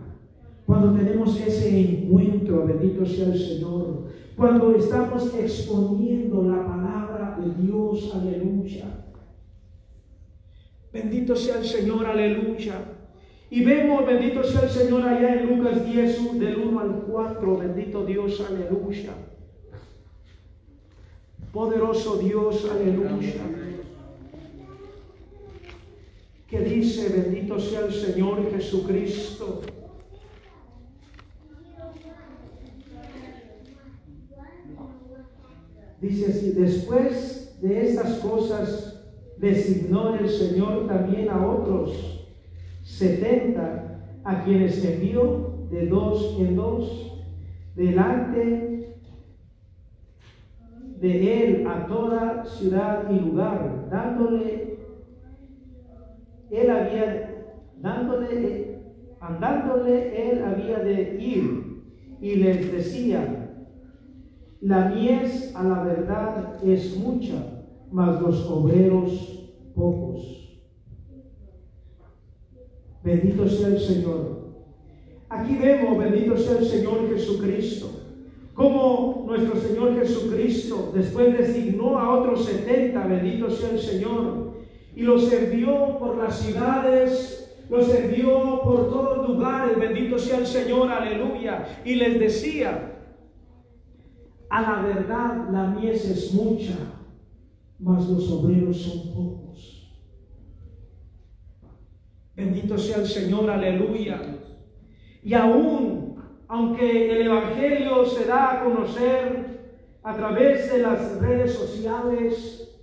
cuando 0.65 0.93
tenemos 0.93 1.39
ese 1.41 1.79
encuentro, 1.79 2.67
bendito 2.67 3.03
sea 3.03 3.25
el 3.27 3.39
Señor. 3.39 4.03
Cuando 4.37 4.75
estamos 4.75 5.33
exponiendo 5.33 6.43
la 6.43 6.63
palabra 6.63 7.39
de 7.39 7.63
Dios, 7.63 8.13
aleluya. 8.13 8.85
Bendito 10.93 11.35
sea 11.35 11.57
el 11.57 11.65
Señor, 11.65 12.05
aleluya. 12.05 12.75
Y 13.49 13.65
vemos, 13.65 14.05
bendito 14.05 14.43
sea 14.43 14.61
el 14.61 14.69
Señor, 14.69 15.01
allá 15.01 15.41
en 15.41 15.57
Lucas 15.57 15.83
10, 15.83 16.39
del 16.39 16.59
1 16.59 16.79
al 16.79 17.03
4, 17.07 17.57
bendito 17.57 18.05
Dios, 18.05 18.45
aleluya. 18.47 19.13
Poderoso 21.51 22.17
Dios, 22.17 22.69
aleluya. 22.71 23.33
Que 26.47 26.59
dice, 26.61 27.09
bendito 27.09 27.59
sea 27.59 27.81
el 27.85 27.93
Señor 27.93 28.51
Jesucristo. 28.51 29.61
Dice 36.01 36.25
así, 36.27 36.51
después 36.51 37.59
de 37.61 37.89
estas 37.89 38.19
cosas 38.19 39.03
designó 39.37 40.15
el 40.15 40.29
Señor 40.29 40.87
también 40.87 41.29
a 41.29 41.45
otros 41.45 42.19
setenta, 42.83 44.01
a 44.23 44.43
quienes 44.43 44.83
envió 44.83 45.67
de 45.69 45.87
dos 45.87 46.35
en 46.39 46.55
dos, 46.55 47.13
delante 47.75 48.78
de 50.99 51.43
él 51.43 51.67
a 51.67 51.85
toda 51.87 52.43
ciudad 52.45 53.09
y 53.09 53.19
lugar, 53.19 53.87
dándole, 53.89 54.79
él 56.49 56.69
había, 56.69 57.45
dándole, 57.77 58.81
andándole, 59.19 60.31
él 60.31 60.43
había 60.43 60.79
de 60.79 61.17
ir 61.21 61.83
y 62.19 62.35
les 62.35 62.71
decía, 62.71 63.49
la 64.61 64.89
mies 64.89 65.55
a 65.55 65.63
la 65.63 65.83
verdad 65.83 66.57
es 66.63 66.97
mucha, 66.97 67.63
mas 67.91 68.21
los 68.21 68.45
obreros 68.49 69.51
pocos. 69.73 70.59
Bendito 73.01 73.47
sea 73.47 73.69
el 73.69 73.79
Señor. 73.79 74.39
Aquí 75.29 75.55
vemos, 75.55 75.97
bendito 75.97 76.35
sea 76.37 76.57
el 76.57 76.65
Señor 76.65 77.07
Jesucristo, 77.07 77.87
como 78.53 79.18
nuestro 79.29 79.61
Señor 79.61 79.95
Jesucristo 79.99 80.91
después 80.93 81.37
designó 81.37 81.99
a 81.99 82.17
otros 82.17 82.45
70, 82.45 83.05
bendito 83.05 83.49
sea 83.51 83.69
el 83.69 83.79
Señor, 83.79 84.53
y 84.95 85.03
los 85.03 85.31
envió 85.31 85.99
por 85.99 86.17
las 86.17 86.39
ciudades, 86.39 87.55
los 87.69 87.93
envió 87.93 88.61
por 88.63 88.89
todos 88.89 89.29
lugares, 89.29 89.77
bendito 89.77 90.17
sea 90.17 90.39
el 90.39 90.47
Señor, 90.47 90.91
aleluya, 90.91 91.81
y 91.85 91.93
les 91.93 92.19
decía, 92.19 92.95
a 94.49 94.61
la 94.63 94.81
verdad 94.81 95.47
la 95.51 95.67
mies 95.67 96.09
es 96.09 96.33
mucha, 96.33 96.75
mas 97.77 98.09
los 98.09 98.31
obreros 98.31 98.77
son 98.77 99.13
pocos. 99.13 99.93
Bendito 102.35 102.79
sea 102.79 102.97
el 102.97 103.05
Señor, 103.05 103.47
aleluya. 103.47 104.39
Y 105.23 105.33
aún, 105.35 105.98
aunque 106.49 107.11
el 107.11 107.27
Evangelio 107.27 108.05
se 108.05 108.25
da 108.25 108.53
a 108.53 108.63
conocer 108.63 109.77
a 110.01 110.15
través 110.15 110.71
de 110.73 110.79
las 110.79 111.21
redes 111.21 111.53
sociales, 111.53 112.75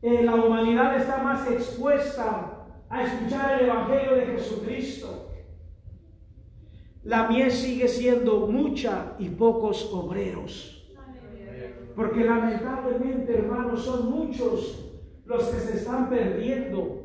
eh, 0.00 0.22
la 0.22 0.36
humanidad 0.36 0.96
está 0.96 1.18
más 1.18 1.50
expuesta 1.50 2.68
a 2.88 3.02
escuchar 3.02 3.60
el 3.60 3.68
Evangelio 3.68 4.14
de 4.14 4.26
Jesucristo. 4.26 5.28
La 7.02 7.28
miel 7.28 7.50
sigue 7.50 7.88
siendo 7.88 8.46
mucha 8.46 9.16
y 9.18 9.28
pocos 9.28 9.90
obreros. 9.92 10.88
Porque 11.96 12.24
lamentablemente, 12.24 13.38
hermanos, 13.38 13.84
son 13.84 14.08
muchos 14.08 14.84
los 15.24 15.44
que 15.48 15.58
se 15.58 15.78
están 15.78 16.08
perdiendo 16.08 17.00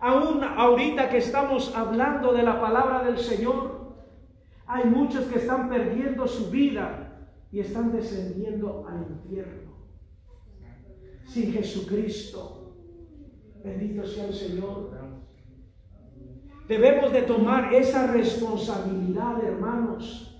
Aún 0.00 0.44
ahorita 0.44 1.08
que 1.08 1.18
estamos 1.18 1.74
hablando 1.74 2.32
de 2.32 2.44
la 2.44 2.60
palabra 2.60 3.02
del 3.02 3.18
Señor, 3.18 3.77
hay 4.68 4.84
muchos 4.84 5.24
que 5.26 5.38
están 5.38 5.68
perdiendo 5.68 6.28
su 6.28 6.50
vida 6.50 7.28
y 7.50 7.60
están 7.60 7.90
descendiendo 7.90 8.86
al 8.86 9.06
infierno. 9.10 9.72
Sin 11.24 11.52
Jesucristo. 11.52 12.76
Bendito 13.64 14.06
sea 14.06 14.26
el 14.26 14.34
Señor. 14.34 14.90
Debemos 16.68 17.12
de 17.12 17.22
tomar 17.22 17.72
esa 17.74 18.12
responsabilidad, 18.12 19.42
hermanos, 19.42 20.38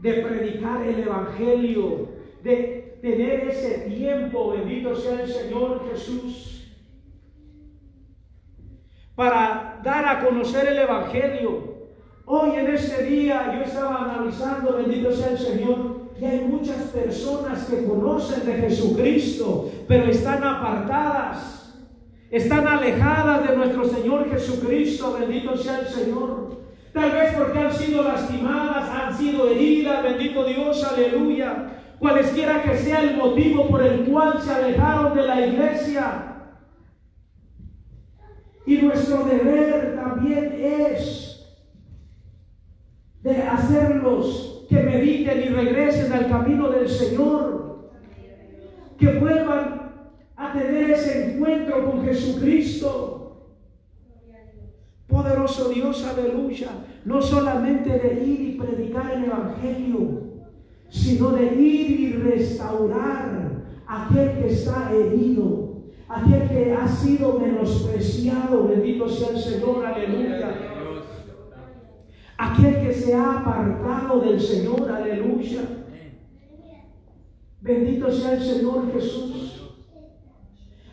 de 0.00 0.14
predicar 0.14 0.84
el 0.86 0.98
Evangelio, 0.98 2.08
de 2.42 2.98
tener 3.00 3.48
ese 3.48 3.90
tiempo, 3.90 4.50
bendito 4.50 4.94
sea 4.94 5.22
el 5.22 5.28
Señor 5.28 5.88
Jesús 5.90 6.58
para 9.18 9.80
dar 9.82 10.04
a 10.06 10.24
conocer 10.24 10.68
el 10.68 10.78
Evangelio. 10.78 11.77
Hoy 12.30 12.56
en 12.56 12.66
este 12.74 13.04
día 13.04 13.54
yo 13.54 13.62
estaba 13.62 14.04
analizando, 14.04 14.74
bendito 14.74 15.10
sea 15.10 15.30
el 15.30 15.38
Señor, 15.38 16.10
y 16.20 16.24
hay 16.26 16.40
muchas 16.40 16.76
personas 16.88 17.64
que 17.64 17.86
conocen 17.86 18.44
de 18.44 18.52
Jesucristo, 18.52 19.70
pero 19.88 20.10
están 20.10 20.44
apartadas, 20.44 21.74
están 22.30 22.68
alejadas 22.68 23.48
de 23.48 23.56
nuestro 23.56 23.88
Señor 23.88 24.28
Jesucristo, 24.28 25.16
bendito 25.18 25.56
sea 25.56 25.78
el 25.78 25.86
Señor. 25.86 26.58
Tal 26.92 27.12
vez 27.12 27.34
porque 27.34 27.60
han 27.60 27.72
sido 27.72 28.02
lastimadas, 28.02 28.90
han 28.90 29.16
sido 29.16 29.48
heridas, 29.48 30.02
bendito 30.02 30.44
Dios, 30.44 30.84
aleluya. 30.84 31.78
Cualesquiera 31.98 32.62
que 32.62 32.76
sea 32.76 33.04
el 33.04 33.16
motivo 33.16 33.68
por 33.68 33.82
el 33.82 34.04
cual 34.04 34.38
se 34.38 34.52
alejaron 34.52 35.16
de 35.16 35.22
la 35.22 35.46
iglesia, 35.46 36.34
y 38.66 38.76
nuestro 38.82 39.24
deber 39.24 39.96
también 39.96 40.58
es 40.60 41.27
de 43.22 43.42
hacerlos 43.42 44.66
que 44.68 44.82
mediten 44.82 45.40
y 45.40 45.48
regresen 45.48 46.12
al 46.12 46.28
camino 46.28 46.70
del 46.70 46.88
Señor, 46.88 47.90
que 48.98 49.18
vuelvan 49.18 49.92
a 50.36 50.52
tener 50.52 50.90
ese 50.90 51.34
encuentro 51.34 51.90
con 51.90 52.04
Jesucristo. 52.04 53.14
Poderoso 55.06 55.70
Dios, 55.70 56.04
aleluya, 56.04 56.68
no 57.04 57.22
solamente 57.22 57.90
de 57.98 58.24
ir 58.24 58.40
y 58.40 58.58
predicar 58.58 59.10
el 59.12 59.24
Evangelio, 59.24 60.22
sino 60.90 61.30
de 61.30 61.54
ir 61.54 62.00
y 62.00 62.12
restaurar 62.12 63.62
a 63.86 64.06
aquel 64.06 64.38
que 64.38 64.48
está 64.50 64.92
herido 64.92 65.68
aquel 66.08 66.48
que 66.48 66.72
ha 66.72 66.88
sido 66.88 67.38
menospreciado, 67.38 68.68
bendito 68.68 69.08
sea 69.08 69.30
el 69.30 69.38
Señor, 69.38 69.84
aleluya. 69.84 70.77
Aquel 72.38 72.86
que 72.86 72.94
se 72.94 73.12
ha 73.12 73.40
apartado 73.40 74.20
del 74.20 74.40
Señor, 74.40 74.88
aleluya. 74.88 75.62
Bendito 77.60 78.12
sea 78.12 78.34
el 78.34 78.42
Señor 78.42 78.92
Jesús. 78.92 79.74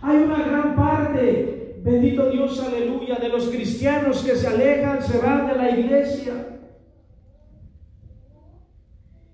Hay 0.01 0.17
una 0.17 0.43
gran 0.43 0.75
parte, 0.75 1.81
bendito 1.83 2.31
Dios, 2.31 2.59
aleluya, 2.59 3.17
de 3.17 3.29
los 3.29 3.47
cristianos 3.49 4.23
que 4.23 4.35
se 4.35 4.47
alejan, 4.47 5.03
se 5.03 5.19
van 5.19 5.45
de 5.45 5.55
la 5.55 5.79
iglesia. 5.79 6.59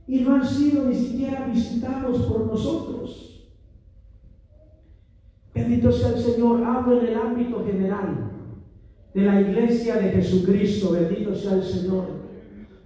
Y 0.06 0.20
no 0.20 0.36
han 0.36 0.46
sido 0.46 0.84
ni 0.84 0.96
siquiera 0.96 1.48
visitados 1.48 2.24
por 2.24 2.46
nosotros. 2.46 3.54
Bendito 5.54 5.90
sea 5.94 6.10
el 6.10 6.22
Señor. 6.22 6.62
Hablo 6.66 7.00
en 7.00 7.08
el 7.08 7.16
ámbito 7.16 7.64
general 7.66 8.31
de 9.14 9.22
la 9.22 9.42
iglesia 9.42 9.98
de 9.98 10.12
Jesucristo. 10.12 10.92
Bendito 10.92 11.36
sea 11.36 11.56
el 11.56 11.64
Señor. 11.64 12.06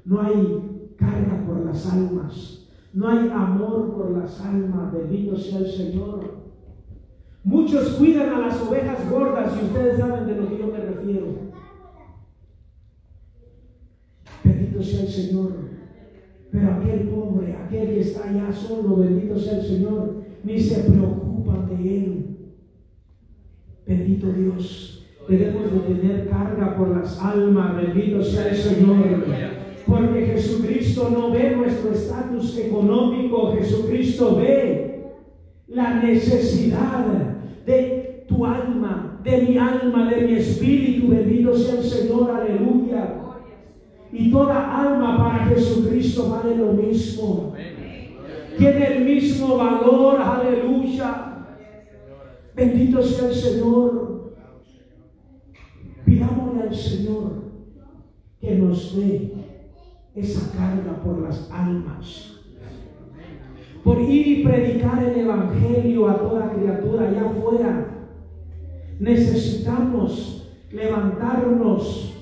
No 0.06 0.22
hay 0.22 0.94
carga 0.98 1.46
por 1.46 1.66
las 1.66 1.92
almas. 1.92 2.68
No 2.94 3.08
hay 3.08 3.30
amor 3.30 3.94
por 3.94 4.12
las 4.12 4.40
almas. 4.42 4.94
Bendito 4.94 5.38
sea 5.38 5.60
el 5.60 5.72
Señor. 5.72 6.46
Muchos 7.44 7.90
cuidan 7.90 8.30
a 8.30 8.48
las 8.48 8.60
ovejas 8.62 9.10
gordas 9.10 9.54
y 9.62 9.66
ustedes 9.66 10.00
saben 10.00 10.26
de 10.26 10.36
lo 10.36 10.50
que 10.50 10.58
yo 10.58 10.68
me 10.68 10.80
refiero. 10.80 11.28
Bendito 14.44 14.84
sea 14.84 15.02
el 15.02 15.10
Señor. 15.10 15.52
Pero 16.52 16.72
aquel 16.72 17.10
pobre, 17.10 17.54
aquel 17.54 17.90
que 17.90 18.00
está 18.00 18.30
allá 18.30 18.52
solo, 18.52 18.96
bendito 18.96 19.38
sea 19.38 19.58
el 19.60 19.66
Señor, 19.66 20.24
ni 20.44 20.60
se 20.60 20.90
preocupa 20.90 21.68
de 21.70 21.98
él. 21.98 22.38
Bendito 23.86 24.32
Dios. 24.32 24.95
Debemos 25.28 25.72
de 25.72 25.96
tener 25.96 26.30
carga 26.30 26.78
por 26.78 26.96
las 26.96 27.20
almas. 27.20 27.76
Bendito 27.76 28.24
sea 28.24 28.50
el 28.50 28.56
Señor. 28.56 29.26
Porque 29.88 30.26
Jesucristo 30.26 31.10
no 31.12 31.32
ve 31.32 31.56
nuestro 31.56 31.92
estatus 31.92 32.58
económico. 32.58 33.54
Jesucristo 33.58 34.36
ve 34.38 35.14
la 35.68 35.96
necesidad 36.02 37.06
de 37.66 38.26
tu 38.28 38.46
alma, 38.46 39.20
de 39.24 39.42
mi 39.42 39.58
alma, 39.58 40.10
de 40.10 40.22
mi 40.22 40.34
espíritu. 40.34 41.10
Bendito 41.10 41.56
sea 41.56 41.80
el 41.80 41.84
Señor. 41.84 42.32
Aleluya. 42.32 43.22
Y 44.12 44.32
toda 44.32 44.82
alma 44.82 45.18
para 45.18 45.46
Jesucristo 45.48 46.30
vale 46.30 46.56
lo 46.56 46.74
mismo. 46.74 47.54
Tiene 48.58 48.98
el 48.98 49.06
mismo 49.06 49.58
valor. 49.58 50.22
Aleluya. 50.22 51.46
Bendito 52.56 53.02
sea 53.04 53.28
el 53.28 53.36
Señor. 53.36 54.05
Pidámosle 56.06 56.62
al 56.62 56.76
Señor 56.76 57.32
que 58.40 58.56
nos 58.56 58.96
dé 58.96 59.34
esa 60.14 60.56
carga 60.56 61.02
por 61.04 61.20
las 61.22 61.50
almas. 61.52 62.32
Por 63.84 64.00
ir 64.00 64.28
y 64.28 64.44
predicar 64.44 65.04
el 65.04 65.20
Evangelio 65.20 66.08
a 66.08 66.18
toda 66.20 66.54
criatura 66.54 67.10
allá 67.10 67.26
afuera. 67.26 67.88
Necesitamos 69.00 70.52
levantarnos 70.72 72.14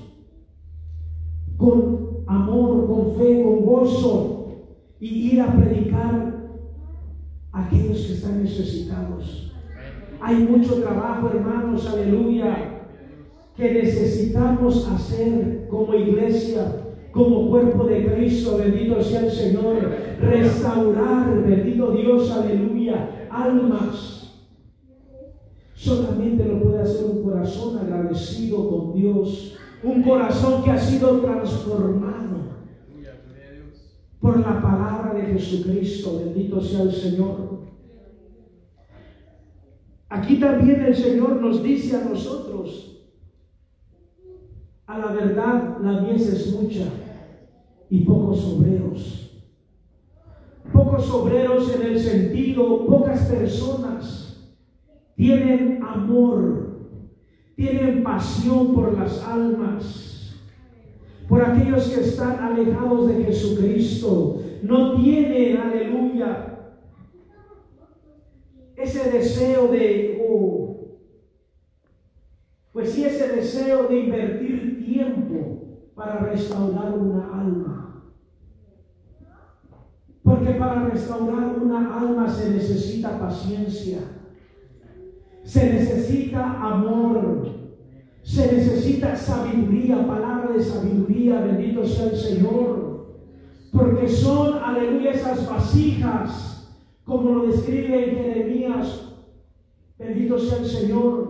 con 1.56 2.24
amor, 2.26 2.86
con 2.86 3.16
fe, 3.16 3.42
con 3.42 3.64
gozo 3.64 4.48
y 4.98 5.32
ir 5.32 5.40
a 5.42 5.52
predicar 5.52 6.34
a 7.52 7.64
aquellos 7.66 8.06
que 8.06 8.12
están 8.14 8.42
necesitados. 8.42 9.52
Hay 10.20 10.36
mucho 10.36 10.80
trabajo, 10.82 11.28
hermanos, 11.28 11.86
aleluya, 11.86 12.73
que 13.56 13.72
necesitamos 13.72 14.88
hacer 14.88 15.68
como 15.68 15.94
iglesia, 15.94 16.96
como 17.12 17.48
cuerpo 17.48 17.84
de 17.84 18.04
Cristo, 18.06 18.58
bendito 18.58 19.00
sea 19.02 19.20
el 19.20 19.30
Señor, 19.30 19.76
restaurar, 20.20 21.44
bendito 21.46 21.92
Dios, 21.92 22.30
aleluya, 22.32 23.28
almas. 23.30 24.32
Solamente 25.74 26.44
lo 26.44 26.62
puede 26.62 26.82
hacer 26.82 27.04
un 27.04 27.22
corazón 27.22 27.78
agradecido 27.78 28.68
con 28.68 28.94
Dios, 28.94 29.56
un 29.84 30.02
corazón 30.02 30.64
que 30.64 30.70
ha 30.70 30.78
sido 30.78 31.20
transformado 31.20 32.34
por 34.20 34.40
la 34.40 34.60
palabra 34.60 35.12
de 35.14 35.38
Jesucristo, 35.38 36.18
bendito 36.24 36.60
sea 36.60 36.82
el 36.82 36.92
Señor. 36.92 37.54
Aquí 40.08 40.40
también 40.40 40.82
el 40.82 40.96
Señor 40.96 41.40
nos 41.40 41.62
dice 41.62 41.96
a 41.96 42.04
nosotros 42.04 42.93
a 44.86 44.98
la 44.98 45.12
verdad 45.12 45.78
la 45.80 46.00
mies 46.02 46.26
es 46.28 46.52
mucha 46.52 46.86
y 47.88 48.00
pocos 48.00 48.44
obreros. 48.44 49.42
Pocos 50.72 51.10
obreros 51.10 51.74
en 51.74 51.82
el 51.82 51.98
sentido, 51.98 52.86
pocas 52.86 53.26
personas 53.26 54.52
tienen 55.16 55.82
amor, 55.82 56.90
tienen 57.54 58.02
pasión 58.02 58.74
por 58.74 58.98
las 58.98 59.22
almas, 59.22 60.34
por 61.28 61.42
aquellos 61.42 61.88
que 61.88 62.00
están 62.00 62.38
alejados 62.40 63.08
de 63.08 63.24
Jesucristo. 63.24 64.40
No 64.62 64.96
tienen, 64.96 65.58
aleluya, 65.58 66.54
ese 68.76 69.10
deseo 69.10 69.68
de, 69.68 70.26
oh, 70.28 70.76
pues 72.72 72.90
sí, 72.90 73.04
ese 73.04 73.28
deseo 73.28 73.84
de 73.84 74.00
invertir 74.00 74.73
tiempo 74.94 75.90
para 75.94 76.18
restaurar 76.20 76.96
una 76.96 77.40
alma. 77.40 78.02
Porque 80.22 80.52
para 80.52 80.88
restaurar 80.88 81.58
una 81.60 82.00
alma 82.00 82.28
se 82.28 82.50
necesita 82.50 83.18
paciencia, 83.18 83.98
se 85.42 85.72
necesita 85.72 86.60
amor, 86.60 87.46
se 88.22 88.52
necesita 88.52 89.14
sabiduría, 89.14 90.06
palabra 90.06 90.52
de 90.52 90.62
sabiduría, 90.62 91.40
bendito 91.40 91.84
sea 91.84 92.06
el 92.06 92.16
Señor. 92.16 92.94
Porque 93.70 94.08
son, 94.08 94.62
aleluya, 94.62 95.10
esas 95.10 95.46
vasijas, 95.50 96.72
como 97.04 97.30
lo 97.34 97.46
describe 97.48 98.14
Jeremías, 98.16 99.10
bendito 99.98 100.38
sea 100.38 100.58
el 100.58 100.66
Señor, 100.66 101.23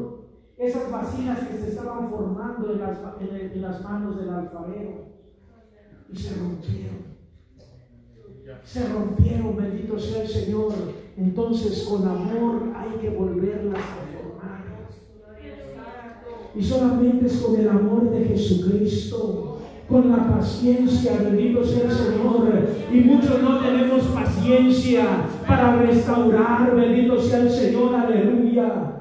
esas 0.66 0.90
vasijas 0.90 1.38
que 1.48 1.58
se 1.58 1.68
estaban 1.70 2.08
formando 2.08 2.72
en 2.72 2.80
las, 2.80 2.98
en 3.20 3.62
las 3.62 3.82
manos 3.82 4.16
del 4.16 4.30
alfarero 4.30 5.06
y 6.10 6.16
se 6.16 6.34
rompieron 6.36 7.14
se 8.62 8.88
rompieron, 8.88 9.56
bendito 9.56 9.98
sea 9.98 10.22
el 10.22 10.28
Señor. 10.28 10.72
Entonces 11.16 11.84
con 11.84 12.06
amor 12.06 12.72
hay 12.76 12.98
que 13.00 13.10
volverlas 13.10 13.78
a 13.78 14.18
formar. 14.18 14.64
Y 16.54 16.62
solamente 16.62 17.26
es 17.26 17.36
con 17.38 17.58
el 17.58 17.68
amor 17.68 18.10
de 18.10 18.24
Jesucristo, 18.26 19.58
con 19.88 20.10
la 20.10 20.36
paciencia, 20.36 21.18
bendito 21.22 21.64
sea 21.64 21.84
el 21.84 21.92
Señor. 21.92 22.68
Y 22.92 23.00
muchos 23.00 23.42
no 23.42 23.60
tenemos 23.60 24.02
paciencia 24.04 25.26
para 25.46 25.76
restaurar, 25.76 26.76
bendito 26.76 27.20
sea 27.20 27.40
el 27.40 27.50
Señor, 27.50 27.94
aleluya. 27.94 28.93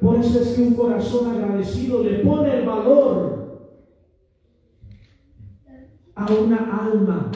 Por 0.00 0.16
eso 0.16 0.40
es 0.40 0.48
que 0.54 0.62
un 0.62 0.74
corazón 0.74 1.30
agradecido 1.30 2.02
le 2.02 2.20
pone 2.20 2.60
el 2.60 2.66
valor 2.66 3.70
a 6.14 6.32
una 6.32 6.86
alma 6.86 7.30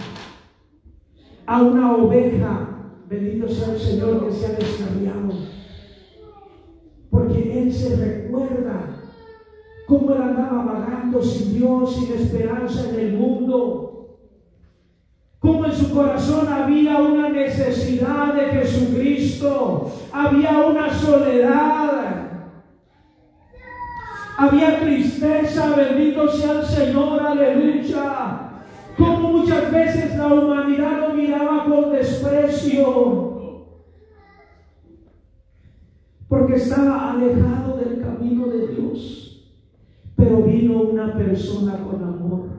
a 1.47 1.63
una 1.63 1.97
oveja, 1.97 2.69
bendito 3.09 3.49
sea 3.49 3.75
el 3.75 3.81
Señor, 3.81 4.27
que 4.27 4.33
se 4.33 4.47
ha 4.47 4.51
descarriado. 4.51 5.29
Porque 7.11 7.63
Él 7.63 7.73
se 7.73 7.97
recuerda 7.97 9.03
cómo 9.87 10.15
Él 10.15 10.23
andaba 10.23 10.65
vagando 10.65 11.23
sin 11.23 11.55
Dios, 11.55 11.95
sin 11.95 12.15
esperanza 12.15 12.91
en 12.91 13.01
el 13.01 13.13
mundo. 13.13 13.91
Cómo 15.39 15.67
en 15.67 15.73
su 15.73 15.93
corazón 15.93 16.49
había 16.49 16.97
una 17.03 17.29
necesidad 17.29 18.35
de 18.35 18.47
Jesucristo, 18.47 19.93
había 20.11 20.67
una 20.67 20.93
soledad, 20.93 22.04
había 24.37 24.81
tristeza, 24.81 25.77
bendito 25.77 26.29
sea 26.29 26.61
el 26.61 26.67
Señor, 26.67 27.21
aleluya. 27.21 28.51
Como 28.97 29.31
muchas 29.31 29.73
veces 29.73 30.17
la 30.17 30.27
humanidad 30.27 31.01
lo 31.01 31.15
miraba 31.15 31.65
con 31.65 31.93
desprecio. 31.93 33.33
Porque 36.29 36.57
estaba 36.57 37.13
alejado 37.13 37.77
del 37.77 38.01
camino 38.01 38.47
de 38.47 38.69
Dios. 38.69 39.47
Pero 40.17 40.43
vino 40.43 40.81
una 40.83 41.15
persona 41.15 41.79
con 41.79 42.03
amor. 42.03 42.55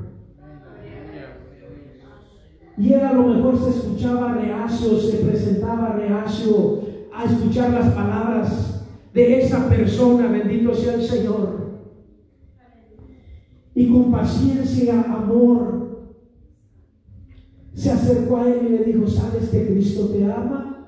Y 2.78 2.92
él 2.92 3.02
a 3.02 3.14
lo 3.14 3.24
mejor 3.24 3.58
se 3.58 3.70
escuchaba 3.70 4.34
reacio, 4.34 5.00
se 5.00 5.18
presentaba 5.20 5.94
reacio 5.94 6.82
a 7.14 7.24
escuchar 7.24 7.72
las 7.72 7.94
palabras 7.94 8.86
de 9.14 9.40
esa 9.40 9.70
persona, 9.70 10.28
bendito 10.28 10.76
sea 10.76 10.96
el 10.96 11.04
Señor. 11.04 11.55
Y 13.76 13.90
con 13.92 14.10
paciencia, 14.10 15.02
amor, 15.02 15.86
se 17.74 17.92
acercó 17.92 18.38
a 18.38 18.48
él 18.48 18.68
y 18.68 18.70
le 18.70 18.84
dijo, 18.86 19.06
¿sabes 19.06 19.50
que 19.50 19.68
Cristo 19.68 20.08
te 20.08 20.24
ama? 20.32 20.88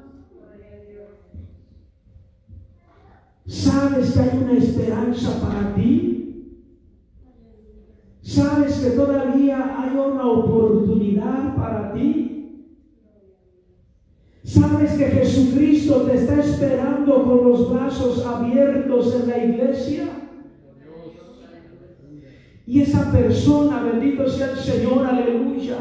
¿Sabes 3.45 4.11
que 4.11 4.19
hay 4.19 4.39
una 4.41 4.53
esperanza 4.53 5.41
para 5.41 5.75
ti? 5.75 6.63
¿Sabes 8.21 8.79
que 8.79 8.91
todavía 8.91 9.81
hay 9.81 9.97
una 9.97 10.25
oportunidad 10.25 11.55
para 11.57 11.93
ti? 11.93 12.73
¿Sabes 14.43 14.93
que 14.93 15.05
Jesucristo 15.05 16.03
te 16.03 16.15
está 16.15 16.39
esperando 16.39 17.25
con 17.25 17.49
los 17.49 17.73
brazos 17.73 18.25
abiertos 18.25 19.13
en 19.13 19.27
la 19.27 19.43
iglesia? 19.43 20.26
Y 22.67 22.81
esa 22.81 23.11
persona, 23.11 23.81
bendito 23.81 24.29
sea 24.29 24.51
el 24.51 24.57
Señor, 24.57 25.07
aleluya 25.07 25.77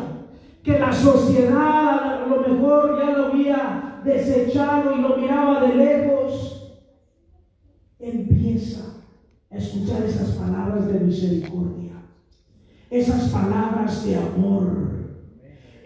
que 0.67 0.81
la 0.81 0.93
sociedad 0.93 2.25
a 2.25 2.27
lo 2.27 2.41
mejor 2.41 2.99
ya 2.99 3.17
lo 3.17 3.27
había 3.27 4.01
desechado 4.05 4.97
y 4.97 5.01
lo 5.01 5.17
miraba 5.17 5.61
de 5.61 5.77
lejos, 5.77 6.81
empieza 8.01 8.81
a 9.49 9.57
escuchar 9.57 10.03
esas 10.03 10.31
palabras 10.31 10.89
de 10.93 10.99
misericordia, 10.99 11.93
esas 12.91 13.29
palabras 13.29 14.05
de 14.05 14.17
amor, 14.17 14.96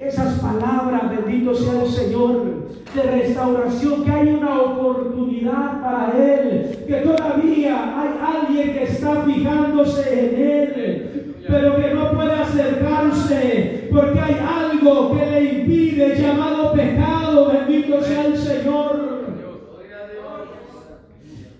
esas 0.00 0.40
palabras, 0.40 1.10
bendito 1.10 1.54
sea 1.54 1.82
el 1.82 1.88
Señor, 1.88 2.70
de 2.94 3.02
restauración, 3.02 4.02
que 4.04 4.10
hay 4.10 4.28
una 4.28 4.60
oportunidad 4.62 5.82
para 5.82 6.12
Él, 6.16 6.84
que 6.86 6.94
todavía 6.96 8.00
hay 8.00 8.38
alguien 8.38 8.72
que 8.72 8.84
está 8.84 9.22
fijándose 9.22 10.12
en 10.12 10.42
Él, 10.42 11.34
pero 11.46 11.76
que 11.76 11.94
no 11.94 12.12
puede 12.12 12.32
acercarse 12.32 13.88
porque 13.92 14.20
hay 14.20 14.36
algo 14.40 15.16
que 15.16 15.26
le 15.26 15.52
impide, 15.60 16.16
llamado 16.16 16.72
pecado, 16.72 17.52
bendito 17.52 18.02
sea 18.02 18.26
el 18.26 18.38
Señor. 18.38 19.10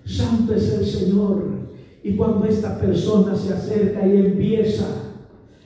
Santo 0.05 0.53
es 0.55 0.73
el 0.73 0.85
Señor. 0.85 1.51
Y 2.03 2.15
cuando 2.15 2.45
esta 2.45 2.79
persona 2.79 3.35
se 3.35 3.53
acerca 3.53 4.05
y 4.07 4.17
empieza 4.17 4.85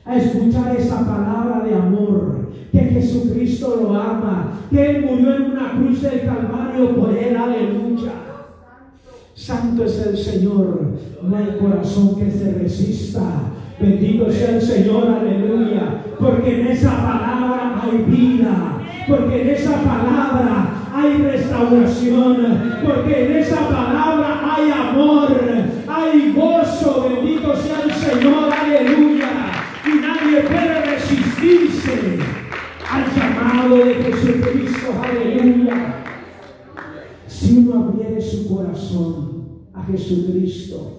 a 0.03 0.17
escuchar 0.17 0.75
esa 0.75 0.99
palabra 0.99 1.63
de 1.65 1.73
amor, 1.73 2.44
que 2.75 2.89
Jesucristo 2.89 3.79
lo 3.81 3.95
ama, 3.95 4.59
que 4.69 4.85
Él 4.85 5.05
murió 5.05 5.35
en 5.35 5.51
una 5.51 5.71
cruz 5.71 6.01
del 6.01 6.25
Calvario 6.25 6.95
por 6.95 7.17
Él, 7.17 7.35
aleluya. 7.35 8.11
Santo 9.33 9.85
es 9.85 10.05
el 10.05 10.17
Señor, 10.17 10.91
no 11.21 11.37
hay 11.37 11.57
corazón 11.59 12.15
que 12.15 12.31
se 12.31 12.53
resista 12.53 13.21
Bendito 13.79 14.31
sea 14.31 14.55
el 14.55 14.61
Señor, 14.61 15.07
aleluya. 15.09 16.01
Porque 16.17 16.61
en 16.61 16.67
esa 16.67 16.91
palabra 16.91 17.81
hay 17.83 17.97
vida. 18.07 18.81
Porque 19.07 19.41
en 19.41 19.49
esa 19.49 19.81
palabra 19.81 20.69
hay 20.93 21.17
restauración. 21.17 22.73
Porque 22.85 23.25
en 23.25 23.37
esa 23.37 23.67
palabra 23.67 24.55
hay 24.55 24.71
amor. 24.71 25.27
Hay 25.87 26.33
gozo. 26.33 27.09
Bendito 27.09 27.55
sea 27.55 27.81
el 27.83 27.91
Señor, 27.93 28.49
aleluya. 28.51 29.29
Y 29.85 29.99
nadie 29.99 30.41
puede 30.41 30.81
resistirse 30.81 32.24
de 33.73 33.95
Jesucristo, 33.95 34.91
aleluya. 35.01 36.03
Si 37.25 37.57
uno 37.57 37.85
abriere 37.85 38.21
su 38.21 38.47
corazón 38.47 39.45
a 39.73 39.83
Jesucristo, 39.85 40.91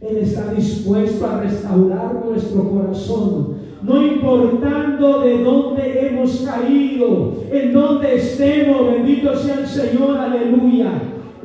él 0.00 0.16
está 0.18 0.52
dispuesto 0.54 1.26
a 1.26 1.42
restaurar 1.42 2.24
nuestro 2.24 2.70
corazón, 2.70 3.56
no 3.82 4.06
importando 4.06 5.20
de 5.20 5.44
dónde 5.44 6.06
hemos 6.06 6.40
caído, 6.40 7.44
en 7.52 7.72
dónde 7.74 8.16
estemos, 8.16 8.92
bendito 8.92 9.36
sea 9.36 9.60
el 9.60 9.66
Señor, 9.66 10.16
aleluya. 10.16 10.90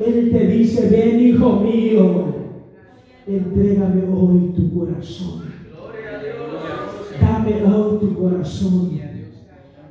Él 0.04 0.30
te 0.32 0.46
dice, 0.46 0.88
ven 0.88 1.20
hijo 1.20 1.60
mío, 1.60 2.24
entrégame 3.26 4.04
hoy 4.10 4.52
tu 4.56 4.78
corazón. 4.78 5.42
Dame 7.20 7.62
hoy 7.64 7.98
tu 8.00 8.14
corazón. 8.14 9.11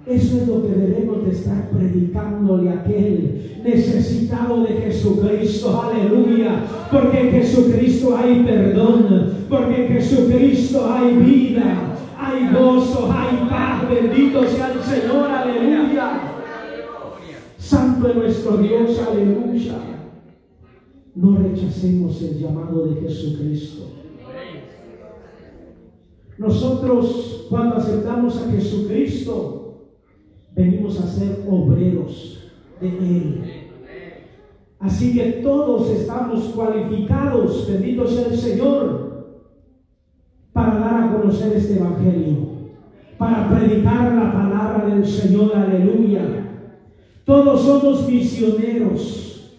Eso 0.06 0.38
es 0.38 0.48
lo 0.48 0.64
que 0.64 0.74
debemos 0.74 1.24
de 1.26 1.32
estar 1.32 1.70
predicándole 1.70 2.70
a 2.70 2.80
aquel 2.80 3.62
necesitado 3.64 4.64
de 4.64 4.74
Jesucristo. 4.74 5.80
Aleluya. 5.80 6.64
Porque 6.92 7.22
en 7.22 7.32
Jesucristo 7.32 8.18
hay 8.18 8.44
perdón. 8.44 9.46
porque 9.48 9.86
en 9.86 9.94
Jesucristo 9.94 10.92
hay 10.92 11.16
vida, 11.18 11.98
hay 12.18 12.52
gozo, 12.52 13.12
hay 13.12 13.48
paz. 13.50 13.90
Bendito 13.90 14.44
sea 14.48 14.74
el 14.74 14.82
Señor, 14.82 15.30
aleluya. 15.30 16.22
Santo 17.58 18.08
es 18.08 18.16
nuestro 18.16 18.58
Dios, 18.58 19.00
aleluya. 19.08 19.76
No 21.14 21.38
rechacemos 21.38 22.22
el 22.22 22.40
llamado 22.40 22.88
de 22.88 23.02
Jesucristo. 23.02 23.84
Nosotros 26.38 27.46
cuando 27.50 27.76
aceptamos 27.76 28.42
a 28.42 28.52
Jesucristo, 28.52 29.61
venimos 30.56 31.00
a 31.00 31.08
ser 31.08 31.46
obreros 31.50 32.52
de 32.80 32.88
Él. 32.88 33.62
Así 34.80 35.14
que 35.14 35.42
todos 35.44 35.90
estamos 35.92 36.46
cualificados, 36.46 37.68
bendito 37.68 38.08
sea 38.08 38.28
el 38.28 38.38
Señor, 38.38 39.12
para 40.52 40.80
dar 40.80 41.04
a 41.04 41.14
conocer 41.14 41.54
este 41.54 41.78
Evangelio, 41.78 42.38
para 43.18 43.48
predicar 43.50 44.14
la 44.14 44.34
palabra 44.34 44.88
del 44.88 45.06
Señor, 45.06 45.56
aleluya. 45.56 46.22
Todos 47.26 47.62
somos 47.62 48.10
misioneros 48.10 49.58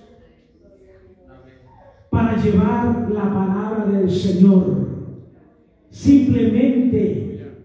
para 2.11 2.37
llevar 2.43 3.09
la 3.11 3.33
palabra 3.33 3.87
del 3.87 4.11
Señor. 4.11 4.89
Simplemente 5.89 7.63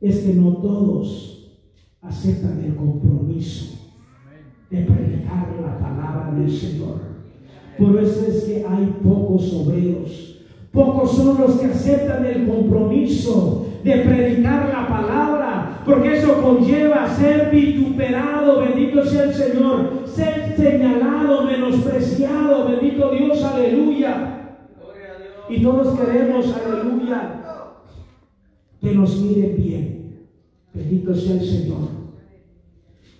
es 0.00 0.20
que 0.20 0.32
no 0.32 0.56
todos 0.56 1.37
aceptan 2.02 2.62
el 2.64 2.76
compromiso 2.76 3.78
de 4.70 4.82
predicar 4.82 5.48
la 5.60 5.78
palabra 5.78 6.32
del 6.36 6.50
Señor. 6.50 7.00
Por 7.78 8.02
eso 8.02 8.26
es 8.26 8.44
que 8.44 8.66
hay 8.68 8.94
pocos 9.02 9.52
obreros. 9.54 10.42
Pocos 10.72 11.16
son 11.16 11.40
los 11.40 11.58
que 11.58 11.66
aceptan 11.66 12.24
el 12.26 12.46
compromiso 12.46 13.66
de 13.82 13.96
predicar 13.98 14.68
la 14.68 14.88
palabra, 14.88 15.82
porque 15.84 16.18
eso 16.18 16.42
conlleva 16.42 17.08
ser 17.08 17.50
vituperado, 17.50 18.60
bendito 18.60 19.04
sea 19.04 19.24
el 19.24 19.34
Señor, 19.34 20.04
ser 20.06 20.54
señalado, 20.56 21.44
menospreciado, 21.44 22.68
bendito 22.68 23.10
Dios, 23.10 23.42
aleluya. 23.42 24.34
Y 25.48 25.62
todos 25.62 25.98
queremos, 25.98 26.54
aleluya, 26.54 27.42
que 28.80 28.94
nos 28.94 29.16
miren 29.22 29.56
bien. 29.56 29.97
Bendito 30.74 31.14
sea 31.14 31.34
el 31.34 31.46
Señor. 31.46 31.88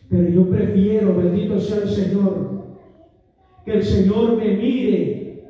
Pero 0.08 0.28
yo 0.28 0.48
prefiero, 0.48 1.16
bendito 1.16 1.60
sea 1.60 1.82
el 1.82 1.88
Señor, 1.88 2.78
que 3.64 3.72
el 3.72 3.82
Señor 3.82 4.36
me 4.38 4.56
mire 4.56 5.44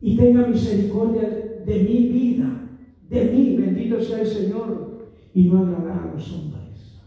y 0.00 0.16
tenga 0.16 0.46
misericordia 0.46 1.28
de 1.64 1.78
mi 1.82 2.08
vida, 2.08 2.68
de 3.08 3.24
mí, 3.24 3.56
bendito 3.56 4.00
sea 4.00 4.20
el 4.20 4.26
Señor, 4.26 5.08
y 5.34 5.44
no 5.44 5.62
agradar 5.62 6.08
a 6.08 6.14
los 6.14 6.32
hombres. 6.32 7.00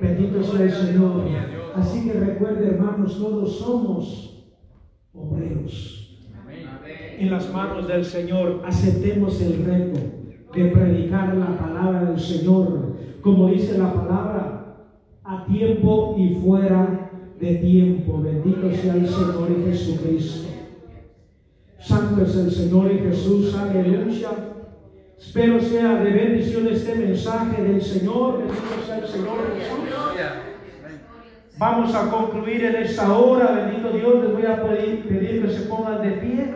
Bendito 0.00 0.42
sea 0.42 0.62
el 0.62 0.72
Señor. 0.72 1.24
Así 1.74 2.04
que 2.04 2.12
recuerde, 2.12 2.68
hermanos, 2.68 3.18
todos 3.18 3.58
somos 3.58 4.46
obreros. 5.12 6.18
En 7.18 7.30
las 7.30 7.52
manos 7.52 7.88
del 7.88 8.04
Señor 8.04 8.62
aceptemos 8.64 9.40
el 9.40 9.64
reto 9.64 10.00
de 10.54 10.64
predicar 10.66 11.34
la 11.36 11.58
palabra 11.58 12.04
del 12.04 12.20
Señor, 12.20 12.94
como 13.20 13.48
dice 13.48 13.78
la 13.78 13.92
palabra, 13.92 14.76
a 15.24 15.44
tiempo 15.44 16.16
y 16.18 16.34
fuera 16.36 17.10
de 17.38 17.54
tiempo. 17.56 18.22
Bendito 18.22 18.70
sea 18.72 18.94
el 18.94 19.08
Señor 19.08 19.48
y 19.50 19.70
Jesucristo. 19.70 20.48
Santo 21.78 22.22
es 22.22 22.36
el 22.36 22.50
Señor 22.50 22.90
y 22.92 22.98
Jesús, 22.98 23.54
aleluya. 23.54 24.30
Espero 25.18 25.60
sea 25.60 25.96
de 26.02 26.10
bendición 26.10 26.68
este 26.68 26.94
mensaje 26.94 27.62
del 27.62 27.82
Señor. 27.82 28.38
Bendito 28.38 28.86
sea 28.86 28.98
el 28.98 29.06
Señor 29.06 29.38
Jesús. 29.56 29.78
Vamos 31.58 31.92
a 31.92 32.08
concluir 32.08 32.64
en 32.64 32.76
esta 32.76 33.12
hora. 33.12 33.50
Bendito 33.52 33.90
Dios, 33.90 34.24
les 34.24 34.32
voy 34.32 34.46
a 34.46 34.62
pedir, 34.62 35.08
pedir 35.08 35.42
que 35.42 35.52
se 35.52 35.62
pongan 35.62 36.02
de 36.02 36.10
pie. 36.12 36.54